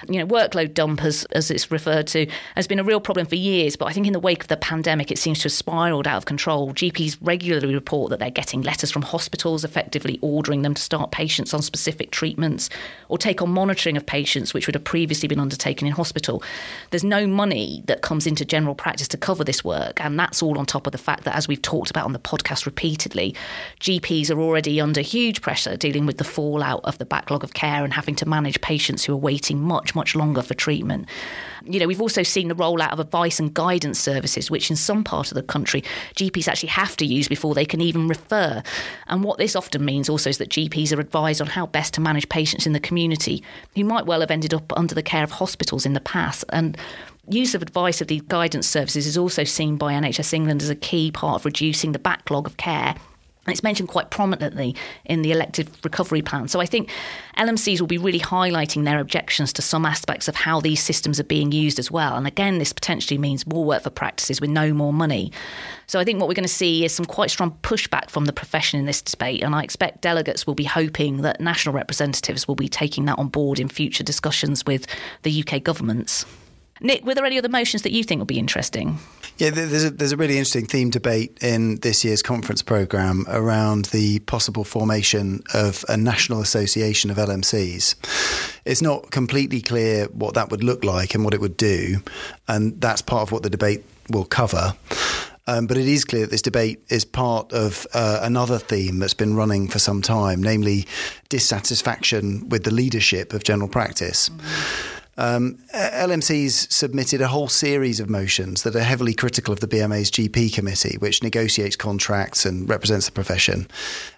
You 0.08 0.18
know, 0.18 0.26
workload 0.26 0.74
dump, 0.74 1.02
as, 1.02 1.24
as 1.32 1.50
it's 1.50 1.70
referred 1.70 2.06
to, 2.08 2.26
has 2.56 2.66
been 2.66 2.78
a 2.78 2.84
real 2.84 3.00
problem 3.00 3.26
for 3.26 3.36
years, 3.36 3.76
but 3.76 3.86
I 3.86 3.92
think 3.92 4.06
in 4.06 4.12
the 4.12 4.20
wake 4.20 4.42
of 4.42 4.48
the 4.48 4.56
pandemic, 4.56 5.10
it 5.10 5.18
seems 5.18 5.38
to 5.40 5.44
have 5.44 5.52
spiraled 5.52 6.06
out 6.06 6.18
of 6.18 6.24
control. 6.24 6.72
GPs 6.74 7.16
regularly 7.20 7.74
report 7.74 8.10
that 8.10 8.18
they're 8.18 8.30
getting 8.30 8.62
letters 8.62 8.90
from 8.90 9.02
hospitals 9.02 9.64
effectively 9.64 10.18
ordering 10.20 10.62
them 10.62 10.74
to 10.74 10.82
start 10.82 11.10
patients 11.10 11.54
on 11.54 11.62
specific 11.62 12.10
treatments 12.10 12.68
or 13.08 13.18
take 13.18 13.40
on 13.40 13.50
monitoring 13.50 13.96
of 13.96 14.04
patients, 14.04 14.52
which 14.52 14.66
would 14.66 14.74
have 14.74 14.84
previously 14.84 15.28
been 15.28 15.40
undertaken 15.40 15.86
in 15.86 15.92
hospital. 15.92 16.42
There's 16.90 17.04
no 17.04 17.26
money 17.26 17.82
that 17.86 18.02
comes 18.02 18.26
into 18.26 18.44
general 18.44 18.74
practice 18.74 19.08
to 19.08 19.16
cover 19.16 19.44
this 19.44 19.64
work, 19.64 20.00
and 20.00 20.18
that's 20.18 20.42
all 20.42 20.58
on 20.58 20.66
top 20.66 20.86
of 20.86 20.92
the 20.92 20.98
fact 20.98 21.24
that, 21.24 21.36
as 21.36 21.48
we've 21.48 21.62
talked 21.62 21.90
about 21.90 22.04
on 22.04 22.12
the 22.12 22.18
podcast 22.18 22.66
repeatedly, 22.66 23.34
GPs 23.80 24.30
are 24.30 24.40
already 24.40 24.80
under 24.80 25.00
huge 25.00 25.40
pressure 25.40 25.76
dealing 25.76 26.04
with 26.04 26.18
the 26.18 26.24
fallout 26.24 26.80
of 26.84 26.98
the 26.98 27.04
backlog 27.04 27.43
of 27.44 27.54
care 27.54 27.84
and 27.84 27.92
having 27.92 28.16
to 28.16 28.28
manage 28.28 28.60
patients 28.60 29.04
who 29.04 29.12
are 29.12 29.16
waiting 29.16 29.62
much, 29.62 29.94
much 29.94 30.16
longer 30.16 30.42
for 30.42 30.54
treatment. 30.54 31.08
You 31.64 31.78
know, 31.78 31.86
we've 31.86 32.00
also 32.00 32.22
seen 32.22 32.48
the 32.48 32.54
rollout 32.54 32.92
of 32.92 33.00
advice 33.00 33.38
and 33.38 33.54
guidance 33.54 33.98
services, 33.98 34.50
which 34.50 34.70
in 34.70 34.76
some 34.76 35.04
part 35.04 35.30
of 35.30 35.36
the 35.36 35.42
country 35.42 35.82
GPs 36.16 36.48
actually 36.48 36.70
have 36.70 36.96
to 36.96 37.06
use 37.06 37.28
before 37.28 37.54
they 37.54 37.64
can 37.64 37.80
even 37.80 38.08
refer. 38.08 38.62
And 39.06 39.22
what 39.22 39.38
this 39.38 39.54
often 39.54 39.84
means 39.84 40.08
also 40.08 40.30
is 40.30 40.38
that 40.38 40.50
GPs 40.50 40.94
are 40.96 41.00
advised 41.00 41.40
on 41.40 41.46
how 41.46 41.66
best 41.66 41.94
to 41.94 42.00
manage 42.00 42.28
patients 42.28 42.66
in 42.66 42.72
the 42.72 42.80
community 42.80 43.42
who 43.76 43.84
might 43.84 44.06
well 44.06 44.20
have 44.20 44.30
ended 44.30 44.52
up 44.52 44.72
under 44.76 44.94
the 44.94 45.02
care 45.02 45.22
of 45.22 45.30
hospitals 45.30 45.86
in 45.86 45.92
the 45.92 46.00
past. 46.00 46.44
And 46.48 46.76
use 47.28 47.54
of 47.54 47.62
advice 47.62 48.00
of 48.00 48.08
these 48.08 48.22
guidance 48.22 48.68
services 48.68 49.06
is 49.06 49.16
also 49.16 49.44
seen 49.44 49.76
by 49.76 49.92
NHS 49.94 50.32
England 50.32 50.62
as 50.62 50.70
a 50.70 50.74
key 50.74 51.10
part 51.10 51.36
of 51.36 51.44
reducing 51.44 51.92
the 51.92 51.98
backlog 51.98 52.46
of 52.46 52.56
care 52.56 52.94
it's 53.46 53.62
mentioned 53.62 53.88
quite 53.88 54.10
prominently 54.10 54.74
in 55.04 55.22
the 55.22 55.32
elective 55.32 55.68
recovery 55.84 56.22
plan. 56.22 56.48
So 56.48 56.60
I 56.60 56.66
think 56.66 56.90
LMCs 57.36 57.80
will 57.80 57.86
be 57.86 57.98
really 57.98 58.20
highlighting 58.20 58.84
their 58.84 59.00
objections 59.00 59.52
to 59.54 59.62
some 59.62 59.84
aspects 59.84 60.28
of 60.28 60.34
how 60.34 60.60
these 60.60 60.82
systems 60.82 61.20
are 61.20 61.24
being 61.24 61.52
used 61.52 61.78
as 61.78 61.90
well. 61.90 62.16
And 62.16 62.26
again, 62.26 62.58
this 62.58 62.72
potentially 62.72 63.18
means 63.18 63.46
more 63.46 63.64
work 63.64 63.82
for 63.82 63.90
practices 63.90 64.40
with 64.40 64.50
no 64.50 64.72
more 64.72 64.92
money. 64.92 65.32
So 65.86 66.00
I 66.00 66.04
think 66.04 66.20
what 66.20 66.28
we're 66.28 66.34
going 66.34 66.44
to 66.44 66.48
see 66.48 66.84
is 66.84 66.94
some 66.94 67.04
quite 67.04 67.30
strong 67.30 67.58
pushback 67.62 68.08
from 68.08 68.24
the 68.24 68.32
profession 68.32 68.80
in 68.80 68.86
this 68.86 69.02
debate. 69.02 69.42
And 69.42 69.54
I 69.54 69.62
expect 69.62 70.00
delegates 70.00 70.46
will 70.46 70.54
be 70.54 70.64
hoping 70.64 71.18
that 71.18 71.40
national 71.40 71.74
representatives 71.74 72.48
will 72.48 72.54
be 72.54 72.68
taking 72.68 73.04
that 73.06 73.18
on 73.18 73.28
board 73.28 73.60
in 73.60 73.68
future 73.68 74.04
discussions 74.04 74.64
with 74.64 74.86
the 75.22 75.44
UK 75.46 75.62
governments. 75.62 76.24
Nick, 76.80 77.04
were 77.04 77.14
there 77.14 77.24
any 77.24 77.38
other 77.38 77.48
motions 77.48 77.82
that 77.82 77.92
you 77.92 78.02
think 78.02 78.18
will 78.18 78.26
be 78.26 78.38
interesting? 78.38 78.98
Yeah, 79.36 79.50
there's 79.50 79.84
a, 79.84 79.90
there's 79.90 80.12
a 80.12 80.16
really 80.16 80.38
interesting 80.38 80.66
theme 80.66 80.90
debate 80.90 81.38
in 81.42 81.76
this 81.76 82.04
year's 82.04 82.22
conference 82.22 82.62
programme 82.62 83.24
around 83.28 83.86
the 83.86 84.20
possible 84.20 84.62
formation 84.62 85.42
of 85.52 85.84
a 85.88 85.96
national 85.96 86.40
association 86.40 87.10
of 87.10 87.16
LMCs. 87.16 87.96
It's 88.64 88.80
not 88.80 89.10
completely 89.10 89.60
clear 89.60 90.06
what 90.06 90.34
that 90.34 90.50
would 90.50 90.62
look 90.62 90.84
like 90.84 91.16
and 91.16 91.24
what 91.24 91.34
it 91.34 91.40
would 91.40 91.56
do, 91.56 92.00
and 92.46 92.80
that's 92.80 93.02
part 93.02 93.22
of 93.22 93.32
what 93.32 93.42
the 93.42 93.50
debate 93.50 93.84
will 94.08 94.24
cover. 94.24 94.74
Um, 95.46 95.66
but 95.66 95.76
it 95.76 95.86
is 95.86 96.04
clear 96.04 96.22
that 96.22 96.30
this 96.30 96.40
debate 96.40 96.82
is 96.88 97.04
part 97.04 97.52
of 97.52 97.86
uh, 97.92 98.20
another 98.22 98.58
theme 98.58 99.00
that's 99.00 99.14
been 99.14 99.34
running 99.34 99.68
for 99.68 99.80
some 99.80 100.00
time, 100.00 100.42
namely 100.42 100.86
dissatisfaction 101.28 102.48
with 102.48 102.64
the 102.64 102.72
leadership 102.72 103.32
of 103.32 103.42
general 103.42 103.68
practice. 103.68 104.28
Mm-hmm. 104.28 104.93
Um, 105.16 105.58
LMC's 105.74 106.74
submitted 106.74 107.20
a 107.20 107.28
whole 107.28 107.48
series 107.48 108.00
of 108.00 108.10
motions 108.10 108.62
that 108.64 108.74
are 108.74 108.82
heavily 108.82 109.14
critical 109.14 109.52
of 109.52 109.60
the 109.60 109.68
BMA's 109.68 110.10
GP 110.10 110.52
committee, 110.52 110.96
which 110.98 111.22
negotiates 111.22 111.76
contracts 111.76 112.44
and 112.44 112.68
represents 112.68 113.06
the 113.06 113.12
profession. 113.12 113.68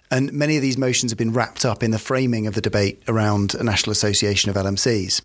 And 0.09 0.31
many 0.33 0.55
of 0.55 0.61
these 0.61 0.77
motions 0.77 1.11
have 1.11 1.17
been 1.17 1.33
wrapped 1.33 1.65
up 1.65 1.83
in 1.83 1.91
the 1.91 1.99
framing 1.99 2.47
of 2.47 2.55
the 2.55 2.61
debate 2.61 3.01
around 3.07 3.53
a 3.55 3.63
national 3.63 3.91
association 3.91 4.49
of 4.49 4.55
LMCs. 4.55 5.21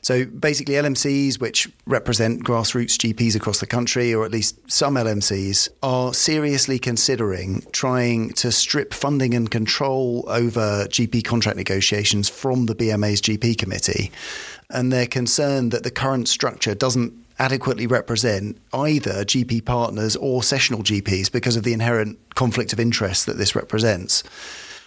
So 0.00 0.24
basically, 0.24 0.74
LMCs, 0.74 1.40
which 1.40 1.68
represent 1.86 2.44
grassroots 2.44 2.96
GPs 2.96 3.34
across 3.34 3.58
the 3.58 3.66
country, 3.66 4.14
or 4.14 4.24
at 4.24 4.30
least 4.30 4.58
some 4.70 4.94
LMCs, 4.94 5.68
are 5.82 6.14
seriously 6.14 6.78
considering 6.78 7.62
trying 7.72 8.30
to 8.34 8.52
strip 8.52 8.94
funding 8.94 9.34
and 9.34 9.50
control 9.50 10.24
over 10.28 10.86
GP 10.86 11.24
contract 11.24 11.56
negotiations 11.56 12.28
from 12.28 12.66
the 12.66 12.76
BMA's 12.76 13.20
GP 13.20 13.58
committee 13.58 14.12
and 14.70 14.92
they're 14.92 15.06
concerned 15.06 15.72
that 15.72 15.82
the 15.82 15.90
current 15.90 16.28
structure 16.28 16.74
doesn't 16.74 17.12
adequately 17.38 17.86
represent 17.86 18.58
either 18.72 19.24
GP 19.24 19.64
partners 19.64 20.16
or 20.16 20.42
sessional 20.42 20.82
GPs 20.82 21.30
because 21.30 21.56
of 21.56 21.62
the 21.62 21.72
inherent 21.72 22.18
conflict 22.34 22.72
of 22.72 22.80
interest 22.80 23.26
that 23.26 23.38
this 23.38 23.54
represents. 23.54 24.22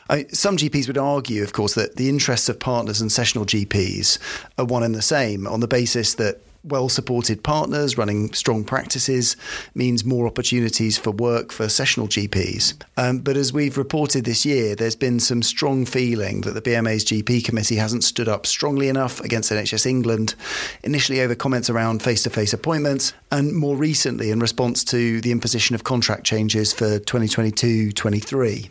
I, 0.10 0.26
some 0.26 0.58
GPs 0.58 0.88
would 0.88 0.98
argue, 0.98 1.44
of 1.44 1.54
course, 1.54 1.76
that 1.76 1.96
the 1.96 2.10
interests 2.10 2.50
of 2.50 2.60
partners 2.60 3.00
and 3.00 3.12
sessional 3.12 3.46
GPs 3.46 4.20
are 4.58 4.66
one 4.66 4.84
and 4.84 4.94
the 4.94 5.02
same 5.02 5.48
on 5.48 5.62
the 5.62 5.68
basis 5.68 6.16
that 6.16 6.42
well 6.64 6.90
supported 6.90 7.44
partners 7.44 7.98
running 7.98 8.34
strong 8.34 8.64
practices 8.64 9.36
means 9.74 10.06
more 10.06 10.28
opportunities 10.28 10.98
for 10.98 11.12
work 11.12 11.52
for 11.52 11.68
sessional 11.70 12.08
GPs. 12.08 12.76
Um, 12.98 13.20
but 13.20 13.38
as 13.38 13.52
we've 13.52 13.78
reported 13.78 14.26
this 14.26 14.46
year, 14.46 14.76
there's 14.76 14.96
been 14.96 15.20
some 15.20 15.42
strong 15.42 15.86
feeling 15.86 16.42
that 16.42 16.54
the 16.54 16.62
BMA's 16.62 17.06
GP 17.06 17.44
committee 17.44 17.76
hasn't 17.76 18.04
stood 18.04 18.28
up 18.28 18.46
strongly 18.46 18.88
enough 18.90 19.20
against 19.22 19.52
NHS 19.52 19.86
England, 19.86 20.36
initially 20.84 21.22
over 21.22 21.36
comments 21.36 21.70
around 21.70 22.04
face 22.04 22.24
to 22.24 22.30
face 22.30 22.54
appointments, 22.54 23.14
and 23.32 23.56
more 23.56 23.76
recently 23.76 24.32
in 24.32 24.40
response 24.40 24.84
to 24.86 25.22
the 25.22 25.32
imposition 25.32 25.76
of 25.76 25.84
contract 25.84 26.24
changes 26.24 26.74
for 26.74 27.00
2022 27.00 27.92
23. 27.92 28.70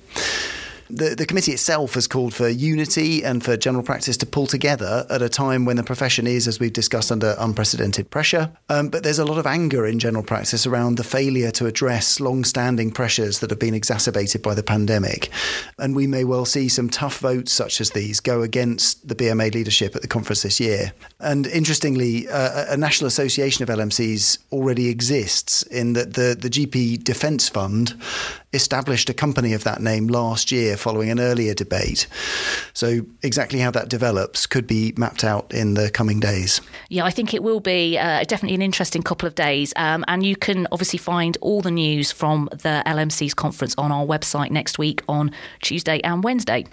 The, 0.90 1.14
the 1.14 1.26
committee 1.26 1.52
itself 1.52 1.94
has 1.94 2.06
called 2.06 2.34
for 2.34 2.48
unity 2.48 3.22
and 3.24 3.44
for 3.44 3.56
general 3.56 3.84
practice 3.84 4.16
to 4.18 4.26
pull 4.26 4.46
together 4.46 5.06
at 5.08 5.22
a 5.22 5.28
time 5.28 5.64
when 5.64 5.76
the 5.76 5.82
profession 5.82 6.26
is, 6.26 6.48
as 6.48 6.58
we've 6.58 6.72
discussed, 6.72 7.12
under 7.12 7.36
unprecedented 7.38 8.10
pressure. 8.10 8.50
Um, 8.68 8.88
but 8.88 9.04
there's 9.04 9.18
a 9.18 9.24
lot 9.24 9.38
of 9.38 9.46
anger 9.46 9.86
in 9.86 9.98
general 9.98 10.24
practice 10.24 10.66
around 10.66 10.96
the 10.96 11.04
failure 11.04 11.50
to 11.52 11.66
address 11.66 12.18
long 12.18 12.44
standing 12.44 12.90
pressures 12.90 13.38
that 13.38 13.50
have 13.50 13.58
been 13.58 13.74
exacerbated 13.74 14.42
by 14.42 14.54
the 14.54 14.62
pandemic. 14.62 15.30
And 15.78 15.94
we 15.94 16.06
may 16.06 16.24
well 16.24 16.44
see 16.44 16.68
some 16.68 16.90
tough 16.90 17.18
votes 17.18 17.52
such 17.52 17.80
as 17.80 17.90
these 17.90 18.18
go 18.18 18.42
against 18.42 19.06
the 19.06 19.14
BMA 19.14 19.54
leadership 19.54 19.94
at 19.94 20.02
the 20.02 20.08
conference 20.08 20.42
this 20.42 20.58
year. 20.58 20.92
And 21.20 21.46
interestingly, 21.46 22.28
uh, 22.28 22.72
a 22.72 22.76
national 22.76 23.06
association 23.06 23.62
of 23.62 23.68
LMCs 23.68 24.38
already 24.50 24.88
exists 24.88 25.62
in 25.64 25.92
that 25.92 26.14
the, 26.14 26.36
the 26.38 26.50
GP 26.50 27.04
Defence 27.04 27.48
Fund 27.48 27.94
established 28.52 29.08
a 29.08 29.14
company 29.14 29.52
of 29.52 29.64
that 29.64 29.80
name 29.80 30.08
last 30.08 30.50
year 30.50 30.76
following 30.76 31.10
an 31.10 31.20
earlier 31.20 31.54
debate. 31.54 32.06
So, 32.72 33.00
exactly 33.22 33.60
how 33.60 33.70
that 33.72 33.88
develops 33.88 34.46
could 34.46 34.66
be 34.66 34.92
mapped 34.96 35.24
out 35.24 35.52
in 35.52 35.74
the 35.74 35.90
coming 35.90 36.20
days. 36.20 36.60
Yeah, 36.88 37.04
I 37.04 37.10
think 37.10 37.34
it 37.34 37.42
will 37.42 37.60
be 37.60 37.98
uh, 37.98 38.24
definitely 38.24 38.54
an 38.54 38.62
interesting 38.62 39.02
couple 39.02 39.26
of 39.26 39.34
days. 39.34 39.72
Um, 39.76 40.04
and 40.08 40.24
you 40.24 40.36
can 40.36 40.66
obviously 40.72 40.98
find 40.98 41.36
all 41.40 41.60
the 41.60 41.70
news 41.70 42.12
from 42.12 42.48
the 42.50 42.82
LMC's 42.86 43.34
conference 43.34 43.74
on 43.78 43.92
our 43.92 44.04
website 44.04 44.50
next 44.50 44.78
week 44.78 45.02
on 45.08 45.30
Tuesday 45.60 46.00
and 46.00 46.24
Wednesday. 46.24 46.66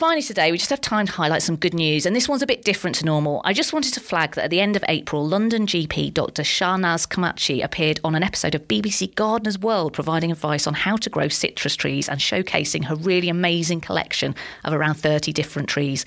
Finally, 0.00 0.22
today, 0.22 0.50
we 0.50 0.56
just 0.56 0.70
have 0.70 0.80
time 0.80 1.04
to 1.04 1.12
highlight 1.12 1.42
some 1.42 1.56
good 1.56 1.74
news, 1.74 2.06
and 2.06 2.16
this 2.16 2.26
one's 2.26 2.40
a 2.40 2.46
bit 2.46 2.64
different 2.64 2.96
to 2.96 3.04
normal. 3.04 3.42
I 3.44 3.52
just 3.52 3.74
wanted 3.74 3.92
to 3.92 4.00
flag 4.00 4.34
that 4.34 4.44
at 4.44 4.50
the 4.50 4.58
end 4.58 4.74
of 4.74 4.82
April, 4.88 5.28
London 5.28 5.66
GP 5.66 6.14
Dr. 6.14 6.42
Shahnaz 6.42 7.06
Kamachi 7.06 7.62
appeared 7.62 8.00
on 8.02 8.14
an 8.14 8.22
episode 8.22 8.54
of 8.54 8.66
BBC 8.66 9.14
Gardener's 9.14 9.58
World, 9.58 9.92
providing 9.92 10.32
advice 10.32 10.66
on 10.66 10.72
how 10.72 10.96
to 10.96 11.10
grow 11.10 11.28
citrus 11.28 11.76
trees 11.76 12.08
and 12.08 12.18
showcasing 12.18 12.84
her 12.84 12.94
really 12.94 13.28
amazing 13.28 13.82
collection 13.82 14.34
of 14.64 14.72
around 14.72 14.94
30 14.94 15.34
different 15.34 15.68
trees. 15.68 16.06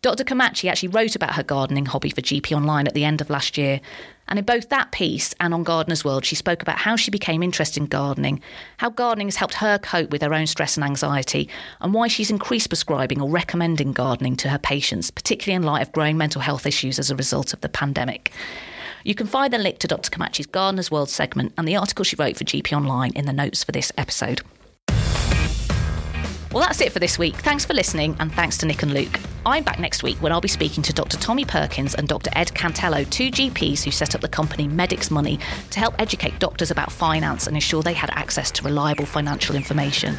Dr. 0.00 0.24
Kamachi 0.24 0.70
actually 0.70 0.88
wrote 0.88 1.14
about 1.14 1.34
her 1.34 1.42
gardening 1.42 1.84
hobby 1.84 2.08
for 2.08 2.22
GP 2.22 2.56
Online 2.56 2.86
at 2.86 2.94
the 2.94 3.04
end 3.04 3.20
of 3.20 3.28
last 3.28 3.58
year, 3.58 3.82
and 4.28 4.38
in 4.38 4.44
both 4.44 4.68
that 4.68 4.92
piece 4.92 5.34
and 5.40 5.54
on 5.54 5.62
Gardener's 5.62 6.04
World, 6.04 6.24
she 6.24 6.34
spoke 6.34 6.62
about 6.62 6.78
how 6.78 6.96
she 6.96 7.10
became 7.10 7.42
interested 7.42 7.80
in 7.80 7.86
gardening, 7.86 8.40
how 8.78 8.90
gardening 8.90 9.28
has 9.28 9.36
helped 9.36 9.54
her 9.54 9.78
cope 9.78 10.10
with 10.10 10.22
her 10.22 10.34
own 10.34 10.46
stress 10.46 10.76
and 10.76 10.84
anxiety, 10.84 11.48
and 11.80 11.94
why 11.94 12.08
she's 12.08 12.30
increased 12.30 12.68
prescribing 12.68 13.20
or 13.20 13.30
recommending 13.30 13.92
gardening 13.92 14.36
to 14.36 14.48
her 14.48 14.58
patients, 14.58 15.10
particularly 15.10 15.56
in 15.56 15.62
light 15.62 15.82
of 15.82 15.92
growing 15.92 16.16
mental 16.16 16.40
health 16.40 16.66
issues 16.66 16.98
as 16.98 17.10
a 17.10 17.16
result 17.16 17.52
of 17.52 17.60
the 17.60 17.68
pandemic. 17.68 18.32
You 19.04 19.14
can 19.14 19.28
find 19.28 19.52
the 19.52 19.58
link 19.58 19.78
to 19.78 19.86
Dr. 19.86 20.10
Kamachi's 20.10 20.46
Gardener's 20.46 20.90
World 20.90 21.08
segment 21.08 21.52
and 21.56 21.68
the 21.68 21.76
article 21.76 22.04
she 22.04 22.16
wrote 22.16 22.36
for 22.36 22.44
GP 22.44 22.76
Online 22.76 23.12
in 23.14 23.26
the 23.26 23.32
notes 23.32 23.62
for 23.62 23.70
this 23.70 23.92
episode. 23.96 24.40
Well, 26.52 26.64
that's 26.64 26.80
it 26.80 26.90
for 26.90 26.98
this 26.98 27.18
week. 27.18 27.36
Thanks 27.36 27.64
for 27.64 27.74
listening, 27.74 28.16
and 28.18 28.32
thanks 28.32 28.56
to 28.58 28.66
Nick 28.66 28.82
and 28.82 28.92
Luke. 28.92 29.20
I'm 29.46 29.62
back 29.62 29.78
next 29.78 30.02
week 30.02 30.20
when 30.20 30.32
I'll 30.32 30.40
be 30.40 30.48
speaking 30.48 30.82
to 30.82 30.92
Dr. 30.92 31.16
Tommy 31.18 31.44
Perkins 31.44 31.94
and 31.94 32.08
Dr. 32.08 32.30
Ed 32.34 32.48
Cantello, 32.48 33.08
two 33.08 33.30
GPs 33.30 33.84
who 33.84 33.92
set 33.92 34.16
up 34.16 34.20
the 34.20 34.26
company 34.26 34.66
Medics 34.66 35.08
Money 35.08 35.38
to 35.70 35.78
help 35.78 35.94
educate 36.00 36.40
doctors 36.40 36.72
about 36.72 36.90
finance 36.90 37.46
and 37.46 37.56
ensure 37.56 37.80
they 37.80 37.92
had 37.92 38.10
access 38.10 38.50
to 38.50 38.64
reliable 38.64 39.06
financial 39.06 39.54
information. 39.54 40.16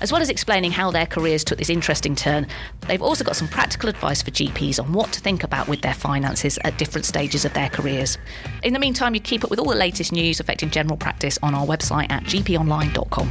As 0.00 0.10
well 0.10 0.22
as 0.22 0.30
explaining 0.30 0.70
how 0.70 0.90
their 0.90 1.04
careers 1.04 1.44
took 1.44 1.58
this 1.58 1.68
interesting 1.68 2.14
turn, 2.14 2.46
they've 2.88 3.02
also 3.02 3.24
got 3.24 3.36
some 3.36 3.46
practical 3.46 3.90
advice 3.90 4.22
for 4.22 4.30
GPs 4.30 4.82
on 4.82 4.90
what 4.94 5.12
to 5.12 5.20
think 5.20 5.44
about 5.44 5.68
with 5.68 5.82
their 5.82 5.92
finances 5.92 6.58
at 6.64 6.78
different 6.78 7.04
stages 7.04 7.44
of 7.44 7.52
their 7.52 7.68
careers. 7.68 8.16
In 8.62 8.72
the 8.72 8.78
meantime, 8.78 9.14
you 9.14 9.20
keep 9.20 9.44
up 9.44 9.50
with 9.50 9.58
all 9.58 9.68
the 9.68 9.76
latest 9.76 10.12
news 10.12 10.40
affecting 10.40 10.70
general 10.70 10.96
practice 10.96 11.38
on 11.42 11.54
our 11.54 11.66
website 11.66 12.10
at 12.10 12.22
gponline.com. 12.22 13.30